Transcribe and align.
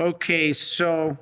Okay, 0.00 0.54
so 0.54 1.18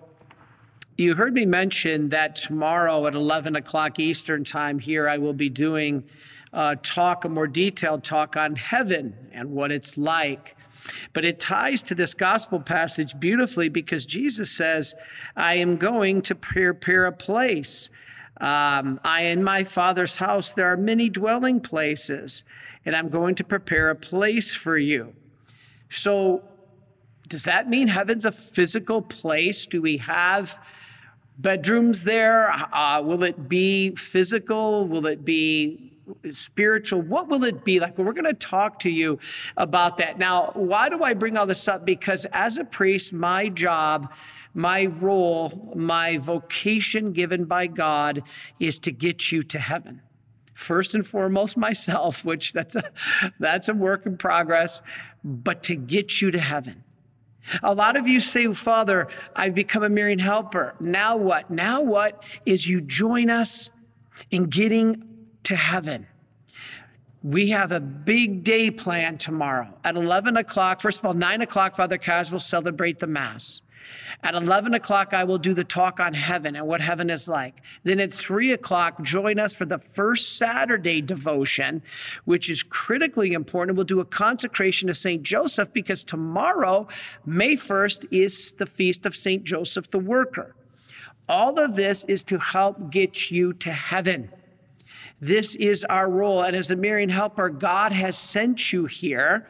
you 0.97 1.17
heard 1.17 1.35
me 1.35 1.45
mention 1.45 2.11
that 2.11 2.37
tomorrow 2.37 3.09
at 3.09 3.15
11 3.17 3.57
o'clock 3.57 3.99
Eastern 3.99 4.45
Time 4.45 4.79
here, 4.79 5.09
I 5.09 5.19
will 5.19 5.33
be 5.33 5.49
doing 5.49 6.05
a 6.53 6.77
talk, 6.77 7.25
a 7.25 7.29
more 7.29 7.49
detailed 7.49 8.05
talk 8.05 8.37
on 8.37 8.55
heaven 8.55 9.17
and 9.33 9.51
what 9.51 9.73
it's 9.73 9.99
like. 9.99 10.57
But 11.13 11.25
it 11.25 11.41
ties 11.41 11.83
to 11.85 11.97
this 11.97 12.15
gospel 12.15 12.61
passage 12.61 13.19
beautifully 13.19 13.69
because 13.69 14.07
Jesus 14.07 14.49
says, 14.49 14.95
I 15.35 15.55
am 15.55 15.77
going 15.77 16.23
to 16.23 16.37
prepare 16.37 17.07
a 17.07 17.13
place. 17.13 17.91
Um, 18.41 19.01
I, 19.03 19.23
in 19.23 19.43
my 19.43 19.65
Father's 19.65 20.15
house, 20.15 20.53
there 20.53 20.71
are 20.73 20.77
many 20.77 21.09
dwelling 21.09 21.59
places, 21.59 22.45
and 22.85 22.95
I'm 22.95 23.09
going 23.09 23.35
to 23.35 23.45
prepare 23.45 23.91
a 23.91 23.97
place 23.97 24.55
for 24.55 24.79
you. 24.79 25.15
So, 25.91 26.45
does 27.29 27.45
that 27.45 27.69
mean 27.69 27.89
heaven's 27.89 28.25
a 28.25 28.33
physical 28.33 29.03
place? 29.03 29.67
Do 29.67 29.83
we 29.83 29.99
have 29.99 30.59
bedrooms 31.39 32.05
there? 32.05 32.51
Uh, 32.51 33.03
will 33.03 33.23
it 33.23 33.49
be 33.49 33.95
physical? 33.95 34.87
Will 34.87 35.07
it 35.07 35.25
be 35.25 35.93
spiritual? 36.31 37.03
What 37.03 37.29
will 37.29 37.45
it 37.45 37.65
be 37.65 37.81
like? 37.81 37.99
Well, 37.99 38.07
we're 38.07 38.15
going 38.15 38.25
to 38.25 38.33
talk 38.33 38.81
to 38.81 38.91
you 38.91 39.19
about 39.57 39.99
that. 39.99 40.19
Now, 40.19 40.53
why 40.55 40.89
do 40.89 41.03
I 41.03 41.15
bring 41.15 41.37
all 41.37 41.47
this 41.47 41.69
up? 41.69 41.85
Because 41.85 42.27
as 42.33 42.57
a 42.57 42.65
priest, 42.65 43.13
my 43.13 43.49
job, 43.49 44.13
my 44.55 44.87
role, 44.87 45.73
my 45.77 46.19
vocation 46.19 47.13
given 47.13 47.45
by 47.45 47.67
God 47.67 48.23
is 48.59 48.79
to 48.81 48.91
get 48.91 49.31
you 49.31 49.43
to 49.45 49.59
heaven. 49.59 50.01
First 50.55 50.95
and 50.95 51.07
foremost, 51.07 51.57
myself, 51.57 52.25
which 52.25 52.53
that's 52.53 52.75
a, 52.75 52.91
that's 53.39 53.69
a 53.69 53.75
work 53.75 54.07
in 54.07 54.17
progress, 54.17 54.83
but 55.23 55.63
to 55.65 55.77
get 55.77 56.21
you 56.21 56.31
to 56.31 56.39
heaven. 56.41 56.83
A 57.63 57.75
lot 57.75 57.97
of 57.97 58.07
you 58.07 58.21
say, 58.21 58.53
Father, 58.53 59.09
I've 59.35 59.55
become 59.55 59.83
a 59.83 59.89
Marian 59.89 60.19
helper. 60.19 60.75
Now 60.81 61.17
what? 61.17 61.51
Now 61.51 61.81
what 61.81 62.25
is 62.47 62.69
you 62.69 62.81
join 62.81 63.31
us 63.31 63.71
in 64.31 64.45
getting 64.45 65.05
to 65.45 65.57
heaven. 65.57 66.07
We 67.23 67.49
have 67.51 67.73
a 67.73 67.81
big 67.81 68.45
day 68.45 68.71
planned 68.71 69.21
tomorrow 69.21 69.75
at 69.83 69.97
11 69.97 70.37
o'clock. 70.37 70.81
First 70.81 71.01
of 71.01 71.07
all, 71.07 71.15
9 71.15 71.43
o'clock, 71.43 71.75
Father 71.75 71.99
Kaz 71.99 72.31
will 72.31 72.39
celebrate 72.39 72.99
the 72.99 73.07
Mass. 73.07 73.61
At 74.23 74.35
11 74.35 74.75
o'clock, 74.75 75.15
I 75.15 75.25
will 75.25 75.39
do 75.39 75.55
the 75.55 75.65
talk 75.65 76.01
on 76.01 76.13
heaven 76.13 76.57
and 76.57 76.67
what 76.67 76.81
heaven 76.81 77.09
is 77.09 77.29
like. 77.29 77.63
Then 77.85 78.01
at 78.01 78.13
3 78.13 78.53
o'clock, 78.53 79.03
join 79.03 79.39
us 79.39 79.55
for 79.55 79.65
the 79.65 79.79
first 79.79 80.37
Saturday 80.37 81.01
devotion, 81.01 81.83
which 82.25 82.51
is 82.51 82.63
critically 82.63 83.33
important. 83.33 83.77
We'll 83.77 83.85
do 83.85 84.01
a 84.01 84.05
consecration 84.05 84.89
of 84.89 84.97
St. 84.97 85.23
Joseph 85.23 85.73
because 85.73 86.03
tomorrow, 86.03 86.89
May 87.25 87.55
1st, 87.55 88.07
is 88.11 88.53
the 88.53 88.67
feast 88.67 89.07
of 89.07 89.15
St. 89.15 89.45
Joseph 89.45 89.91
the 89.91 89.99
Worker. 89.99 90.55
All 91.29 91.61
of 91.61 91.77
this 91.77 92.05
is 92.05 92.25
to 92.25 92.39
help 92.39 92.91
get 92.91 93.31
you 93.31 93.53
to 93.55 93.71
heaven. 93.71 94.31
This 95.21 95.55
is 95.57 95.85
our 95.85 96.09
role. 96.09 96.43
And 96.43 96.57
as 96.57 96.71
a 96.71 96.77
Marian 96.77 97.09
helper, 97.11 97.51
God 97.51 97.93
has 97.93 98.17
sent 98.17 98.73
you 98.73 98.87
here 98.87 99.49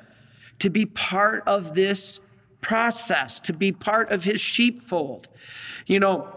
to 0.58 0.70
be 0.70 0.86
part 0.86 1.42
of 1.46 1.74
this 1.74 2.20
process, 2.60 3.40
to 3.40 3.52
be 3.52 3.72
part 3.72 4.10
of 4.10 4.24
his 4.24 4.40
sheepfold. 4.40 5.28
You 5.86 6.00
know, 6.00 6.28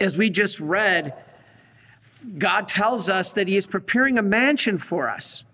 as 0.00 0.16
we 0.16 0.30
just 0.30 0.60
read, 0.60 1.14
God 2.38 2.68
tells 2.68 3.08
us 3.08 3.32
that 3.34 3.48
he 3.48 3.56
is 3.56 3.66
preparing 3.66 4.18
a 4.18 4.22
mansion 4.22 4.78
for 4.78 5.08
us. 5.08 5.44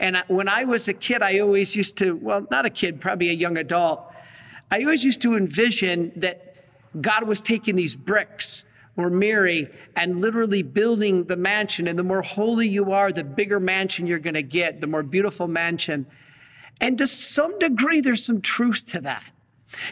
And 0.00 0.22
when 0.28 0.48
I 0.48 0.64
was 0.64 0.88
a 0.88 0.94
kid, 0.94 1.22
I 1.22 1.38
always 1.40 1.76
used 1.76 1.98
to, 1.98 2.16
well, 2.16 2.46
not 2.50 2.66
a 2.66 2.70
kid, 2.70 3.00
probably 3.00 3.30
a 3.30 3.34
young 3.34 3.56
adult, 3.56 4.10
I 4.70 4.80
always 4.82 5.04
used 5.04 5.20
to 5.22 5.36
envision 5.36 6.12
that 6.16 6.56
God 7.00 7.24
was 7.24 7.40
taking 7.40 7.76
these 7.76 7.94
bricks 7.94 8.64
or 8.96 9.10
Mary 9.10 9.68
and 9.96 10.20
literally 10.20 10.62
building 10.62 11.24
the 11.24 11.36
mansion. 11.36 11.86
And 11.86 11.98
the 11.98 12.04
more 12.04 12.22
holy 12.22 12.68
you 12.68 12.92
are, 12.92 13.12
the 13.12 13.24
bigger 13.24 13.60
mansion 13.60 14.06
you're 14.06 14.18
going 14.18 14.34
to 14.34 14.42
get, 14.42 14.80
the 14.80 14.86
more 14.86 15.02
beautiful 15.02 15.48
mansion. 15.48 16.06
And 16.80 16.98
to 16.98 17.06
some 17.06 17.58
degree, 17.58 18.00
there's 18.00 18.24
some 18.24 18.40
truth 18.40 18.86
to 18.86 19.00
that. 19.02 19.24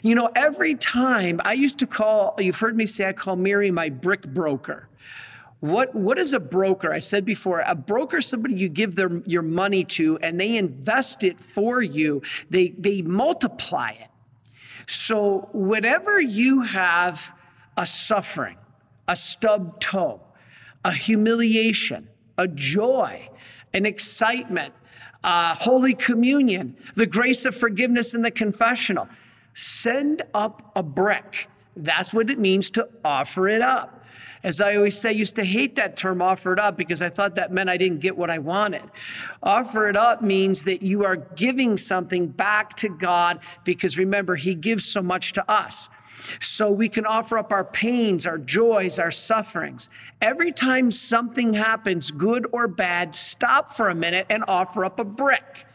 You 0.03 0.15
know, 0.15 0.31
every 0.34 0.75
time 0.75 1.41
I 1.44 1.53
used 1.54 1.78
to 1.81 1.87
call, 1.87 2.34
you've 2.38 2.59
heard 2.59 2.76
me 2.76 2.87
say, 2.87 3.09
I 3.09 3.12
call 3.12 3.37
Mary 3.37 3.70
my 3.70 3.88
brick 3.88 4.22
broker. 4.22 4.88
What, 5.60 5.94
what 5.94 6.19
is 6.19 6.32
a 6.32 6.41
broker? 6.41 6.93
I 6.93 6.98
said 6.98 7.25
before, 7.25 7.62
a 7.65 7.76
broker 7.76 8.16
is 8.16 8.26
somebody 8.26 8.54
you 8.54 8.69
give 8.69 8.97
their, 8.97 9.22
your 9.26 9.42
money 9.42 9.84
to 9.84 10.19
and 10.19 10.41
they 10.41 10.56
invest 10.56 11.22
it 11.22 11.38
for 11.38 11.81
you. 11.81 12.22
They, 12.50 12.71
they 12.71 13.03
multiply 13.03 13.91
it. 13.91 14.09
So 14.88 15.48
whenever 15.53 16.21
you 16.21 16.62
have 16.62 17.32
a 17.76 17.87
suffering, 17.87 18.56
a 19.06 19.15
stub 19.15 19.81
toe, 19.81 20.21
a 20.84 20.92
humiliation, 20.92 22.09
a 22.37 22.48
joy, 22.48 23.28
an 23.72 23.87
excitement, 23.87 24.75
uh, 25.22 25.54
Holy 25.54 25.94
Communion, 25.94 26.76
the 26.97 27.06
grace 27.06 27.44
of 27.44 27.54
forgiveness 27.54 28.15
in 28.15 28.22
the 28.22 28.31
confessional. 28.31 29.09
Send 29.55 30.23
up 30.35 30.73
a 30.75 30.83
brick. 30.83 31.49
That's 31.77 32.13
what 32.13 32.31
it 32.31 32.39
means 32.39 32.71
to 32.71 32.89
offer 33.05 33.49
it 33.49 33.63
up. 33.63 34.03
As 34.45 34.61
I 34.61 34.75
always 34.75 34.99
say, 34.99 35.11
I 35.11 35.13
used 35.13 35.37
to 35.37 35.45
hate 35.45 35.77
that 35.77 35.97
term 35.97 36.21
offer 36.21 36.53
it 36.53 36.59
up 36.59 36.77
because 36.77 37.01
I 37.01 37.09
thought 37.09 37.37
that 37.37 37.53
meant 37.53 37.71
I 37.71 37.77
didn't 37.77 38.01
get 38.01 38.17
what 38.17 38.29
I 38.29 38.39
wanted. 38.39 38.83
Offer 39.43 39.89
it 39.89 39.97
up 39.97 40.21
means 40.21 40.65
that 40.65 40.83
you 40.83 41.05
are 41.05 41.17
giving 41.17 41.77
something 41.77 42.27
back 42.27 42.75
to 42.77 42.89
God 42.89 43.39
because 43.65 43.97
remember, 43.97 44.35
He 44.35 44.55
gives 44.55 44.85
so 44.85 45.01
much 45.01 45.33
to 45.35 45.51
us. 45.51 45.89
So 46.41 46.71
we 46.71 46.89
can 46.89 47.07
offer 47.07 47.39
up 47.39 47.53
our 47.53 47.65
pains, 47.65 48.27
our 48.27 48.39
joys, 48.39 48.99
our 48.99 49.11
sufferings. 49.11 49.89
Every 50.21 50.53
time 50.53 50.91
something 50.91 51.53
happens, 51.53 52.11
good 52.11 52.47
or 52.53 52.69
bad, 52.69 53.15
stop 53.15 53.71
for 53.71 53.91
a 53.91 53.95
minute 53.95 54.27
and 54.29 54.45
offer 54.49 54.84
up 54.84 54.99
a 54.99 55.05
brick. 55.05 55.67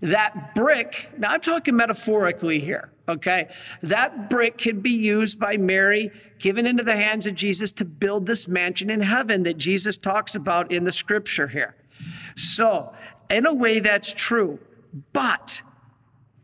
That 0.00 0.54
brick, 0.54 1.10
now 1.18 1.32
I'm 1.32 1.40
talking 1.40 1.76
metaphorically 1.76 2.60
here, 2.60 2.90
okay? 3.08 3.48
That 3.82 4.30
brick 4.30 4.58
can 4.58 4.80
be 4.80 4.90
used 4.90 5.38
by 5.38 5.56
Mary, 5.56 6.10
given 6.38 6.66
into 6.66 6.82
the 6.82 6.96
hands 6.96 7.26
of 7.26 7.34
Jesus 7.34 7.72
to 7.72 7.84
build 7.84 8.26
this 8.26 8.48
mansion 8.48 8.90
in 8.90 9.00
heaven 9.00 9.42
that 9.44 9.58
Jesus 9.58 9.96
talks 9.96 10.34
about 10.34 10.70
in 10.72 10.84
the 10.84 10.92
scripture 10.92 11.48
here. 11.48 11.76
So, 12.36 12.92
in 13.28 13.46
a 13.46 13.54
way, 13.54 13.80
that's 13.80 14.12
true. 14.12 14.58
But 15.12 15.62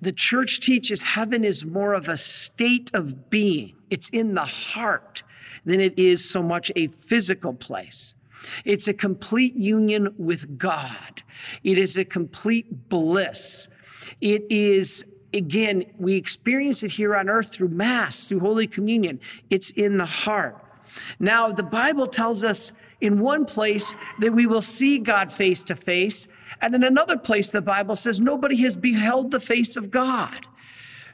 the 0.00 0.12
church 0.12 0.60
teaches 0.60 1.02
heaven 1.02 1.44
is 1.44 1.64
more 1.64 1.94
of 1.94 2.08
a 2.08 2.16
state 2.16 2.90
of 2.94 3.30
being, 3.30 3.76
it's 3.90 4.08
in 4.10 4.34
the 4.34 4.44
heart 4.44 5.22
than 5.64 5.80
it 5.80 5.98
is 5.98 6.28
so 6.28 6.42
much 6.42 6.70
a 6.76 6.86
physical 6.86 7.52
place. 7.52 8.14
It's 8.64 8.88
a 8.88 8.94
complete 8.94 9.54
union 9.54 10.14
with 10.18 10.58
God. 10.58 11.22
It 11.62 11.78
is 11.78 11.96
a 11.96 12.04
complete 12.04 12.88
bliss. 12.88 13.68
It 14.20 14.44
is, 14.50 15.04
again, 15.32 15.84
we 15.98 16.14
experience 16.14 16.82
it 16.82 16.92
here 16.92 17.14
on 17.16 17.28
earth 17.28 17.52
through 17.52 17.68
Mass, 17.68 18.28
through 18.28 18.40
Holy 18.40 18.66
Communion. 18.66 19.20
It's 19.50 19.70
in 19.70 19.96
the 19.96 20.06
heart. 20.06 20.62
Now, 21.18 21.52
the 21.52 21.62
Bible 21.62 22.06
tells 22.06 22.42
us 22.42 22.72
in 23.00 23.20
one 23.20 23.44
place 23.44 23.94
that 24.20 24.32
we 24.32 24.46
will 24.46 24.62
see 24.62 24.98
God 24.98 25.32
face 25.32 25.62
to 25.64 25.74
face, 25.76 26.28
and 26.60 26.74
in 26.74 26.82
another 26.84 27.18
place, 27.18 27.50
the 27.50 27.60
Bible 27.60 27.96
says 27.96 28.18
nobody 28.18 28.56
has 28.62 28.74
beheld 28.76 29.30
the 29.30 29.40
face 29.40 29.76
of 29.76 29.90
God. 29.90 30.46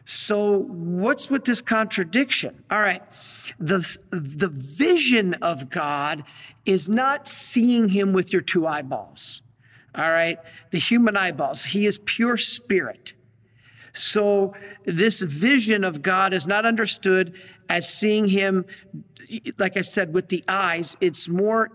So, 0.05 0.59
what's 0.59 1.31
with 1.31 1.45
this 1.45 1.61
contradiction? 1.61 2.63
All 2.71 2.81
right. 2.81 3.03
The, 3.59 3.99
the 4.11 4.49
vision 4.49 5.35
of 5.35 5.71
God 5.71 6.25
is 6.65 6.89
not 6.89 7.27
seeing 7.27 7.89
him 7.89 8.13
with 8.13 8.33
your 8.33 8.43
two 8.43 8.67
eyeballs. 8.67 9.43
All 9.95 10.11
right. 10.11 10.39
The 10.71 10.79
human 10.79 11.17
eyeballs. 11.17 11.65
He 11.65 11.87
is 11.87 11.99
pure 11.99 12.37
spirit. 12.37 13.13
So, 13.95 14.55
this 14.87 15.21
vision 15.21 15.85
of 15.85 16.01
God 16.01 16.33
is 16.33 16.47
not 16.47 16.65
understood 16.65 17.35
as 17.69 17.93
seeing 17.93 18.27
him, 18.27 18.65
like 19.59 19.77
I 19.77 19.83
said, 19.83 20.15
with 20.15 20.29
the 20.29 20.43
eyes. 20.49 20.97
It's 21.01 21.29
more 21.29 21.71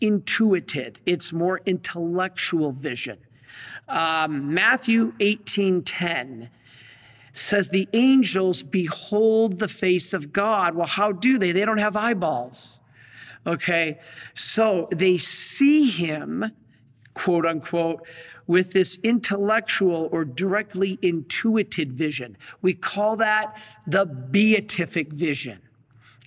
intuited, 0.00 1.00
it's 1.04 1.32
more 1.32 1.60
intellectual 1.66 2.70
vision. 2.70 3.18
Um, 3.88 4.54
Matthew 4.54 5.14
18 5.18 5.82
10 5.82 6.50
says, 7.38 7.68
The 7.68 7.88
angels 7.92 8.62
behold 8.62 9.58
the 9.58 9.68
face 9.68 10.12
of 10.12 10.32
God. 10.32 10.74
Well, 10.74 10.86
how 10.86 11.12
do 11.12 11.38
they? 11.38 11.52
They 11.52 11.64
don't 11.64 11.78
have 11.78 11.96
eyeballs. 11.96 12.80
Okay, 13.46 13.98
so 14.34 14.88
they 14.90 15.16
see 15.16 15.88
him, 15.88 16.44
quote 17.14 17.46
unquote, 17.46 18.06
with 18.46 18.72
this 18.72 18.98
intellectual 19.02 20.08
or 20.10 20.24
directly 20.24 20.98
intuited 21.02 21.92
vision. 21.92 22.36
We 22.62 22.74
call 22.74 23.16
that 23.16 23.60
the 23.86 24.06
beatific 24.06 25.12
vision. 25.12 25.60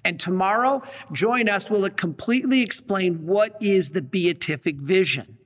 And 0.04 0.20
tomorrow, 0.20 0.82
join 1.12 1.50
us. 1.50 1.70
We'll 1.70 1.90
completely 1.92 2.62
explain 2.62 3.26
what 3.26 3.56
is 3.62 3.90
the 3.90 4.02
beatific 4.02 4.78
vision. 4.78 5.38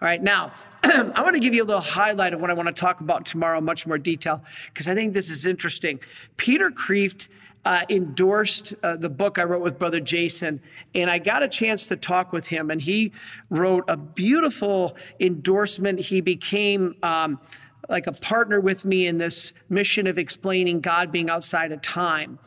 All 0.00 0.06
right, 0.06 0.22
now 0.22 0.52
I 0.84 1.22
want 1.22 1.34
to 1.34 1.40
give 1.40 1.54
you 1.54 1.62
a 1.62 1.66
little 1.66 1.80
highlight 1.80 2.34
of 2.34 2.40
what 2.40 2.50
I 2.50 2.54
want 2.54 2.68
to 2.68 2.72
talk 2.72 3.00
about 3.00 3.26
tomorrow, 3.26 3.58
in 3.58 3.64
much 3.64 3.86
more 3.86 3.98
detail, 3.98 4.42
because 4.72 4.88
I 4.88 4.94
think 4.94 5.12
this 5.12 5.30
is 5.30 5.44
interesting. 5.46 6.00
Peter 6.36 6.70
Kreeft 6.70 7.28
uh, 7.64 7.84
endorsed 7.90 8.74
uh, 8.82 8.96
the 8.96 9.08
book 9.08 9.38
I 9.38 9.44
wrote 9.44 9.60
with 9.60 9.78
Brother 9.78 10.00
Jason, 10.00 10.60
and 10.94 11.10
I 11.10 11.18
got 11.18 11.42
a 11.42 11.48
chance 11.48 11.88
to 11.88 11.96
talk 11.96 12.32
with 12.32 12.46
him, 12.46 12.70
and 12.70 12.80
he 12.80 13.12
wrote 13.50 13.84
a 13.88 13.96
beautiful 13.96 14.96
endorsement. 15.20 15.98
He 15.98 16.20
became 16.20 16.94
um, 17.02 17.40
like 17.88 18.06
a 18.06 18.12
partner 18.12 18.60
with 18.60 18.84
me 18.84 19.06
in 19.06 19.18
this 19.18 19.54
mission 19.68 20.06
of 20.06 20.18
explaining 20.18 20.80
God 20.80 21.10
being 21.10 21.30
outside 21.30 21.72
of 21.72 21.82
time. 21.82 22.38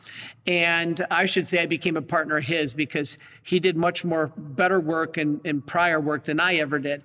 And 0.46 1.04
I 1.10 1.26
should 1.26 1.46
say 1.46 1.60
I 1.62 1.66
became 1.66 1.96
a 1.96 2.02
partner 2.02 2.38
of 2.38 2.44
his 2.44 2.72
because 2.72 3.18
he 3.42 3.60
did 3.60 3.76
much 3.76 4.04
more 4.04 4.32
better 4.36 4.80
work 4.80 5.16
and, 5.16 5.40
and 5.44 5.64
prior 5.66 6.00
work 6.00 6.24
than 6.24 6.40
I 6.40 6.56
ever 6.56 6.78
did 6.78 7.02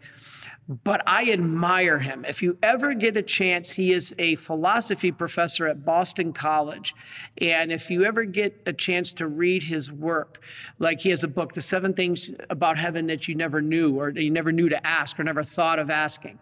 but 0.68 1.02
I 1.08 1.32
admire 1.32 2.00
him. 2.00 2.26
If 2.26 2.44
you 2.44 2.58
ever 2.62 2.94
get 2.94 3.16
a 3.16 3.22
chance, 3.22 3.72
he 3.72 3.94
is 3.94 4.14
a 4.20 4.36
philosophy 4.36 5.12
professor 5.12 5.66
at 5.68 5.86
Boston 5.86 6.34
College. 6.34 6.94
And 7.38 7.72
if 7.72 7.90
you 7.90 8.04
ever 8.04 8.26
get 8.26 8.62
a 8.66 8.74
chance 8.74 9.14
to 9.14 9.28
read 9.28 9.64
his 9.64 9.92
work, 9.92 10.42
like 10.78 11.00
he 11.00 11.10
has 11.10 11.24
a 11.24 11.28
book, 11.30 11.54
The 11.54 11.62
Seven 11.62 11.94
Things 11.94 12.32
About 12.50 12.78
Heaven 12.78 13.06
That 13.06 13.28
You 13.30 13.36
Never 13.36 13.62
Knew, 13.62 13.98
or 13.98 14.10
you 14.10 14.30
never 14.30 14.52
knew 14.52 14.68
to 14.68 14.86
ask, 14.86 15.18
or 15.18 15.24
never 15.24 15.44
thought 15.44 15.80
of 15.80 15.90
asking. 15.90 16.38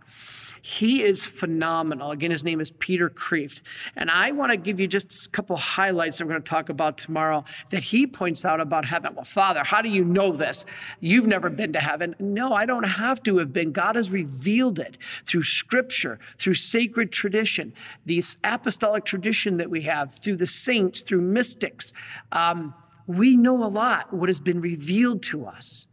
He 0.67 1.03
is 1.03 1.23
phenomenal. 1.23 2.09
Again, 2.09 2.31
his 2.31 2.43
name 2.43 2.59
is 2.59 2.71
Peter 2.71 3.07
Kreeft. 3.07 3.61
And 3.95 4.09
I 4.09 4.31
want 4.31 4.51
to 4.51 4.57
give 4.57 4.79
you 4.79 4.87
just 4.87 5.27
a 5.27 5.29
couple 5.29 5.55
highlights 5.57 6.19
we're 6.19 6.25
going 6.25 6.41
to 6.41 6.49
talk 6.49 6.69
about 6.69 6.97
tomorrow 6.97 7.45
that 7.69 7.83
he 7.83 8.07
points 8.07 8.43
out 8.43 8.59
about 8.59 8.83
heaven. 8.83 9.13
Well, 9.13 9.25
Father, 9.25 9.63
how 9.63 9.83
do 9.83 9.89
you 9.89 10.03
know 10.03 10.31
this? 10.31 10.65
You've 11.01 11.27
never 11.27 11.51
been 11.51 11.71
to 11.73 11.79
heaven. 11.79 12.15
No, 12.17 12.51
I 12.51 12.65
don't 12.65 12.81
have 12.81 13.21
to 13.25 13.37
have 13.37 13.53
been. 13.53 13.73
God 13.73 13.95
has 13.95 14.09
revealed 14.09 14.79
it 14.79 14.97
through 15.23 15.43
scripture, 15.43 16.17
through 16.39 16.55
sacred 16.55 17.11
tradition, 17.11 17.71
this 18.07 18.37
apostolic 18.43 19.05
tradition 19.05 19.57
that 19.57 19.69
we 19.69 19.83
have, 19.83 20.15
through 20.15 20.37
the 20.37 20.47
saints, 20.47 21.01
through 21.01 21.21
mystics. 21.21 21.93
Um, 22.31 22.73
we 23.05 23.37
know 23.37 23.63
a 23.63 23.69
lot 23.69 24.11
what 24.11 24.29
has 24.29 24.39
been 24.39 24.61
revealed 24.61 25.21
to 25.25 25.45
us. 25.45 25.85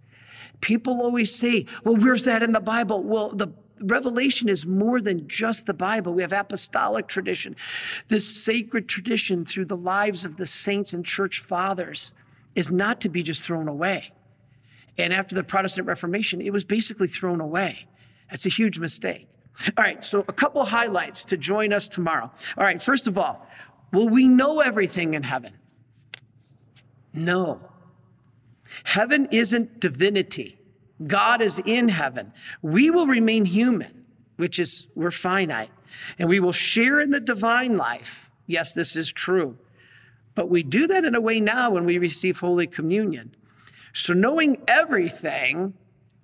People 0.63 1.03
always 1.03 1.35
say, 1.35 1.67
well, 1.85 1.97
where's 1.97 2.25
that 2.25 2.43
in 2.43 2.53
the 2.53 2.61
Bible? 2.61 3.03
Well, 3.03 3.33
the 3.33 3.49
Revelation 3.83 4.49
is 4.49 4.65
more 4.67 5.01
than 5.01 5.29
just 5.29 5.67
the 5.67 5.75
Bible. 5.75 6.15
We 6.15 6.23
have 6.23 6.33
apostolic 6.33 7.09
tradition, 7.09 7.57
this 8.09 8.29
sacred 8.45 8.89
tradition 8.89 9.45
through 9.45 9.67
the 9.67 9.77
lives 9.77 10.25
of 10.25 10.37
the 10.37 10.47
saints 10.47 10.93
and 10.93 11.05
church 11.05 11.41
fathers 11.41 12.15
is 12.55 12.71
not 12.71 13.01
to 13.01 13.09
be 13.09 13.23
just 13.23 13.43
thrown 13.43 13.69
away. 13.69 14.13
And 14.99 15.13
after 15.13 15.35
the 15.35 15.43
Protestant 15.43 15.87
Reformation, 15.87 16.41
it 16.41 16.53
was 16.53 16.65
basically 16.65 17.09
thrown 17.09 17.41
away. 17.41 17.87
That's 18.31 18.47
a 18.47 18.51
huge 18.51 18.79
mistake. 18.79 19.29
All 19.77 19.85
right, 19.85 20.03
so 20.03 20.25
a 20.29 20.33
couple 20.33 20.65
highlights 20.65 21.25
to 21.27 21.37
join 21.37 21.73
us 21.73 21.89
tomorrow. 21.89 22.31
All 22.57 22.65
right, 22.65 22.81
first 22.81 23.07
of 23.07 23.19
all, 23.19 23.47
will 23.93 24.09
we 24.09 24.29
know 24.29 24.61
everything 24.61 25.15
in 25.15 25.23
heaven? 25.23 25.53
No. 27.15 27.61
Heaven 28.85 29.29
isn't 29.31 29.81
divinity. 29.81 30.59
God 31.07 31.43
is 31.43 31.61
in 31.65 31.89
heaven. 31.89 32.33
We 32.61 32.91
will 32.91 33.07
remain 33.07 33.45
human, 33.45 34.05
which 34.37 34.59
is 34.59 34.87
we're 34.95 35.11
finite, 35.11 35.71
and 36.19 36.29
we 36.29 36.41
will 36.41 36.53
share 36.53 37.01
in 37.01 37.11
the 37.11 37.21
divine 37.21 37.77
life. 37.77 38.31
Yes, 38.47 38.75
this 38.75 38.97
is 38.97 39.11
true. 39.13 39.57
But 40.35 40.49
we 40.49 40.63
do 40.63 40.87
that 40.87 41.05
in 41.05 41.15
a 41.15 41.21
way 41.21 41.41
now 41.41 41.71
when 41.71 41.85
we 41.85 41.99
receive 41.99 42.41
Holy 42.41 42.67
Communion. 42.67 43.35
So 43.93 44.15
knowing 44.15 44.63
everything 44.67 45.75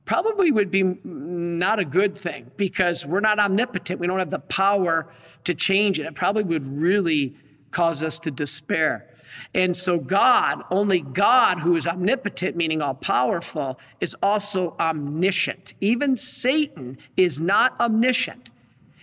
probably 0.07 0.51
would 0.51 0.71
be 0.71 0.83
not 1.05 1.79
a 1.79 1.85
good 1.85 2.17
thing 2.17 2.51
because 2.57 3.05
we're 3.05 3.21
not 3.21 3.39
omnipotent. 3.39 4.01
We 4.01 4.07
don't 4.07 4.19
have 4.19 4.31
the 4.31 4.39
power 4.39 5.13
to 5.45 5.55
change 5.55 6.01
it. 6.01 6.07
It 6.07 6.15
probably 6.15 6.45
would 6.45 6.67
really 6.67 7.37
cause 7.71 8.03
us 8.03 8.19
to 8.21 8.31
despair. 8.31 9.07
And 9.55 9.77
so, 9.77 9.99
God, 9.99 10.63
only 10.71 11.01
God, 11.01 11.61
who 11.61 11.77
is 11.77 11.87
omnipotent, 11.87 12.57
meaning 12.57 12.83
all 12.83 12.95
powerful, 12.95 13.79
is 14.01 14.15
also 14.23 14.75
omniscient. 14.79 15.75
Even 15.81 16.17
Satan 16.17 16.99
is 17.17 17.41
not 17.41 17.79
omniscient, 17.81 18.51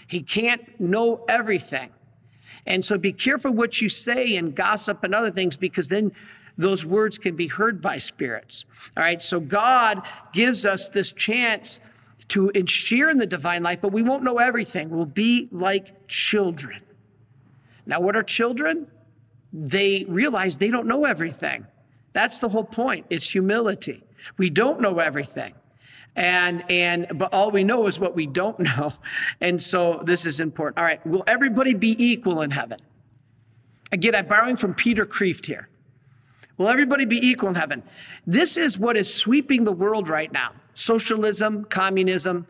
he 0.08 0.22
can't 0.22 0.80
know 0.80 1.24
everything. 1.28 1.90
And 2.66 2.84
so, 2.84 2.98
be 2.98 3.14
careful 3.14 3.52
what 3.52 3.82
you 3.82 3.90
say 3.90 4.36
and 4.36 4.56
gossip 4.56 5.04
and 5.04 5.14
other 5.14 5.32
things 5.32 5.56
because 5.56 5.88
then 5.88 6.12
those 6.58 6.86
words 6.86 7.18
can 7.18 7.36
be 7.36 7.48
heard 7.48 7.82
by 7.82 7.98
spirits. 7.98 8.66
All 8.96 9.04
right, 9.04 9.22
so 9.22 9.40
God 9.40 10.04
gives 10.32 10.66
us 10.66 10.90
this 10.90 11.12
chance 11.12 11.80
to 12.30 12.52
share 12.66 13.10
in 13.10 13.18
the 13.18 13.28
divine 13.28 13.62
life, 13.62 13.82
but 13.82 13.92
we 13.92 14.02
won't 14.02 14.24
know 14.24 14.40
everything. 14.40 14.90
We'll 14.90 15.06
be 15.06 15.48
like 15.52 16.08
children. 16.08 16.82
Now, 17.86 18.00
what 18.00 18.16
are 18.16 18.24
children? 18.24 18.88
They 19.58 20.06
realize 20.10 20.58
they 20.58 20.70
don't 20.70 20.86
know 20.86 21.06
everything. 21.06 21.66
That's 22.12 22.40
the 22.40 22.50
whole 22.50 22.66
point. 22.66 23.06
It's 23.10 23.30
humility. 23.30 24.04
We 24.38 24.50
don't 24.50 24.82
know 24.82 25.00
everything. 25.00 25.54
And 26.18 26.70
and 26.70 27.08
but 27.16 27.34
all 27.34 27.52
we 27.52 27.64
know 27.64 27.88
is 27.88 28.00
what 28.00 28.16
we 28.16 28.28
don't 28.28 28.60
know. 28.60 28.94
And 29.42 29.62
so 29.62 30.02
this 30.04 30.26
is 30.26 30.40
important. 30.40 30.78
All 30.78 30.86
right, 30.86 31.06
will 31.06 31.24
everybody 31.28 31.74
be 31.74 31.96
equal 32.04 32.42
in 32.42 32.52
heaven? 32.52 32.80
Again, 33.92 34.16
I'm 34.16 34.28
borrowing 34.28 34.56
from 34.56 34.74
Peter 34.74 35.06
Kreeft 35.06 35.46
here. 35.46 35.70
Will 36.58 36.70
everybody 36.70 37.06
be 37.06 37.18
equal 37.18 37.50
in 37.50 37.56
heaven? 37.56 37.84
This 38.26 38.58
is 38.58 38.80
what 38.80 38.96
is 38.96 39.14
sweeping 39.14 39.66
the 39.66 39.74
world 39.74 40.08
right 40.08 40.32
now. 40.32 40.54
Socialism, 40.74 41.66
communism, 41.66 42.48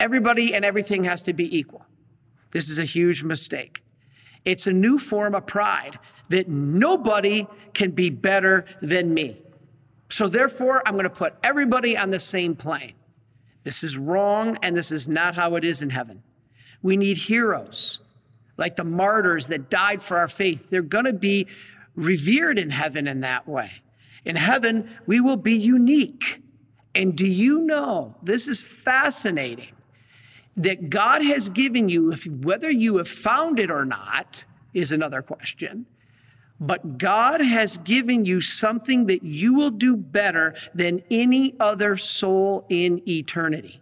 everybody 0.00 0.54
and 0.54 0.64
everything 0.64 1.04
has 1.04 1.22
to 1.22 1.32
be 1.32 1.56
equal. 1.56 1.84
This 2.50 2.68
is 2.68 2.78
a 2.78 2.84
huge 2.84 3.22
mistake. 3.22 3.83
It's 4.44 4.66
a 4.66 4.72
new 4.72 4.98
form 4.98 5.34
of 5.34 5.46
pride 5.46 5.98
that 6.28 6.48
nobody 6.48 7.46
can 7.72 7.90
be 7.90 8.10
better 8.10 8.64
than 8.80 9.12
me. 9.12 9.40
So 10.10 10.28
therefore, 10.28 10.82
I'm 10.86 10.94
going 10.94 11.04
to 11.04 11.10
put 11.10 11.34
everybody 11.42 11.96
on 11.96 12.10
the 12.10 12.20
same 12.20 12.54
plane. 12.54 12.92
This 13.64 13.82
is 13.82 13.96
wrong, 13.96 14.58
and 14.62 14.76
this 14.76 14.92
is 14.92 15.08
not 15.08 15.34
how 15.34 15.56
it 15.56 15.64
is 15.64 15.82
in 15.82 15.90
heaven. 15.90 16.22
We 16.82 16.96
need 16.96 17.16
heroes 17.16 18.00
like 18.56 18.76
the 18.76 18.84
martyrs 18.84 19.48
that 19.48 19.70
died 19.70 20.02
for 20.02 20.18
our 20.18 20.28
faith. 20.28 20.70
They're 20.70 20.82
going 20.82 21.06
to 21.06 21.12
be 21.12 21.48
revered 21.94 22.58
in 22.58 22.70
heaven 22.70 23.06
in 23.08 23.20
that 23.20 23.48
way. 23.48 23.70
In 24.24 24.36
heaven, 24.36 24.90
we 25.06 25.20
will 25.20 25.36
be 25.36 25.54
unique. 25.54 26.42
And 26.94 27.16
do 27.16 27.26
you 27.26 27.60
know, 27.60 28.16
this 28.22 28.48
is 28.48 28.60
fascinating, 28.60 29.73
that 30.56 30.90
God 30.90 31.22
has 31.22 31.48
given 31.48 31.88
you, 31.88 32.12
if, 32.12 32.26
whether 32.26 32.70
you 32.70 32.96
have 32.98 33.08
found 33.08 33.58
it 33.58 33.70
or 33.70 33.84
not, 33.84 34.44
is 34.72 34.92
another 34.92 35.22
question. 35.22 35.86
But 36.60 36.98
God 36.98 37.40
has 37.40 37.78
given 37.78 38.24
you 38.24 38.40
something 38.40 39.06
that 39.06 39.22
you 39.22 39.54
will 39.54 39.70
do 39.70 39.96
better 39.96 40.54
than 40.72 41.02
any 41.10 41.54
other 41.58 41.96
soul 41.96 42.64
in 42.68 43.02
eternity. 43.08 43.80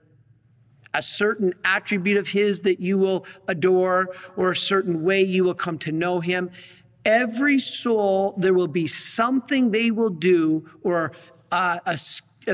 A 0.95 1.03
certain 1.03 1.55
attribute 1.65 2.17
of 2.17 2.29
His 2.29 2.63
that 2.63 2.81
you 2.81 2.99
will 2.99 3.27
adore, 3.49 4.09
or 4.37 4.51
a 4.51 4.57
certain 4.57 5.03
way 5.03 5.23
you 5.23 5.45
will 5.45 5.55
come 5.55 5.79
to 5.79 5.93
know 5.93 6.21
Him. 6.21 6.51
Every 7.05 7.59
soul, 7.59 8.35
there 8.39 8.55
will 8.55 8.69
be 8.69 8.87
something 8.87 9.71
they 9.71 9.91
will 9.91 10.11
do 10.11 10.69
or 10.83 11.13
uh, 11.51 11.79
a, 11.85 11.93
a, 11.93 11.99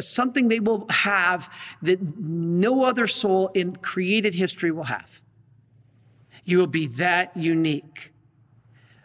something 0.01 0.49
they 0.49 0.61
will 0.61 0.87
have 0.91 1.53
that 1.83 2.19
no 2.19 2.85
other 2.85 3.07
soul 3.07 3.49
in 3.55 3.77
created 3.77 4.35
history 4.35 4.71
will 4.71 4.85
have. 4.85 5.23
You 6.45 6.59
will 6.59 6.67
be 6.67 6.87
that 6.87 7.37
unique. 7.37 8.13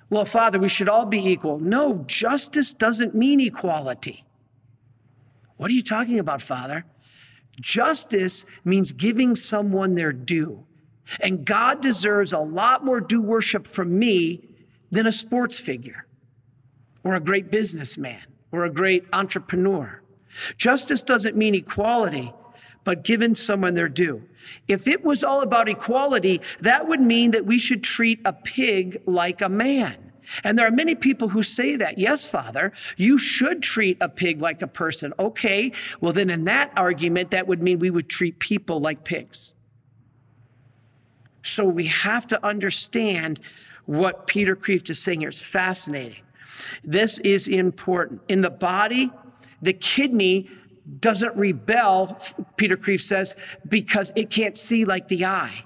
Well, 0.10 0.26
Father, 0.26 0.60
we 0.60 0.70
should 0.70 0.90
all 0.90 1.06
be 1.06 1.28
equal. 1.28 1.60
No, 1.60 2.04
justice 2.06 2.72
doesn't 2.72 3.16
mean 3.16 3.42
equality. 3.42 4.24
What 5.58 5.72
are 5.72 5.74
you 5.74 5.84
talking 5.84 6.20
about, 6.20 6.42
Father? 6.42 6.86
Justice 7.60 8.46
means 8.64 8.92
giving 8.92 9.36
someone 9.36 9.96
their 9.96 10.14
due. 10.14 10.66
And 11.20 11.46
God 11.46 11.82
deserves 11.82 12.32
a 12.32 12.40
lot 12.40 12.86
more 12.86 13.02
due 13.02 13.22
worship 13.22 13.66
from 13.66 13.98
me 13.98 14.48
than 14.92 15.08
a 15.08 15.12
sports 15.12 15.60
figure 15.60 16.06
or 17.04 17.16
a 17.16 17.20
great 17.20 17.50
businessman 17.50 18.22
or 18.52 18.66
a 18.66 18.70
great 18.70 19.06
entrepreneur. 19.14 20.03
Justice 20.58 21.04
doesn't 21.04 21.36
mean 21.36 21.56
equality, 21.56 22.34
but 22.84 23.04
giving 23.04 23.36
someone 23.36 23.74
their 23.74 23.90
due. 23.90 24.24
If 24.68 24.88
it 24.88 25.04
was 25.04 25.24
all 25.24 25.42
about 25.42 25.70
equality, 25.70 26.42
that 26.62 26.88
would 26.88 27.00
mean 27.00 27.32
that 27.32 27.46
we 27.46 27.60
should 27.60 27.84
treat 27.84 28.20
a 28.26 28.34
pig 28.34 29.02
like 29.06 29.42
a 29.42 29.50
man. 29.50 30.12
And 30.44 30.58
there 30.58 30.68
are 30.68 30.72
many 30.72 30.96
people 30.96 31.30
who 31.30 31.44
say 31.44 31.76
that. 31.76 31.98
Yes, 31.98 32.26
Father, 32.26 32.72
you 32.98 33.18
should 33.18 33.62
treat 33.62 33.98
a 34.02 34.10
pig 34.10 34.42
like 34.42 34.62
a 34.62 34.68
person. 34.68 35.14
Okay, 35.20 35.72
well, 36.02 36.14
then 36.14 36.30
in 36.30 36.46
that 36.46 36.72
argument, 36.76 37.32
that 37.32 37.48
would 37.48 37.62
mean 37.62 37.80
we 37.80 37.90
would 37.90 38.10
treat 38.10 38.40
people 38.40 38.80
like 38.80 39.04
pigs. 39.04 39.54
So 41.44 41.66
we 41.66 41.88
have 41.88 42.26
to 42.28 42.46
understand 42.46 43.40
what 43.86 44.28
Peter 44.28 44.56
Kreeft 44.56 44.90
is 44.90 45.00
saying 45.00 45.20
here. 45.20 45.30
It's 45.30 45.42
fascinating. 45.42 46.24
This 46.86 47.20
is 47.20 47.50
important. 47.50 48.22
In 48.30 48.42
the 48.42 48.50
body, 48.50 49.12
the 49.64 49.74
kidney 49.74 50.50
doesn't 51.00 51.36
rebel, 51.36 52.20
Peter 52.58 52.78
Kreeft 52.78 53.02
says, 53.02 53.36
because 53.68 54.12
it 54.16 54.30
can't 54.30 54.58
see 54.58 54.86
like 54.86 55.08
the 55.08 55.26
eye. 55.26 55.64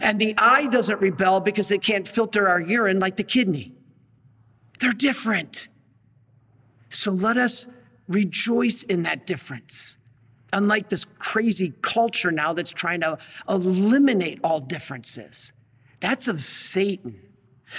And 0.00 0.20
the 0.20 0.34
eye 0.36 0.66
doesn't 0.66 1.00
rebel 1.00 1.40
because 1.40 1.70
it 1.70 1.82
can't 1.82 2.06
filter 2.06 2.48
our 2.48 2.60
urine 2.60 3.00
like 3.00 3.16
the 3.16 3.24
kidney. 3.24 3.72
They're 4.80 4.92
different. 4.92 5.68
So 6.90 7.10
let 7.10 7.38
us 7.38 7.66
rejoice 8.06 8.82
in 8.82 9.02
that 9.04 9.26
difference. 9.26 9.96
Unlike 10.52 10.88
this 10.90 11.04
crazy 11.04 11.74
culture 11.82 12.30
now 12.30 12.52
that's 12.52 12.70
trying 12.70 13.00
to 13.00 13.18
eliminate 13.48 14.40
all 14.44 14.60
differences. 14.60 15.52
That's 16.00 16.28
of 16.28 16.42
Satan. 16.42 17.20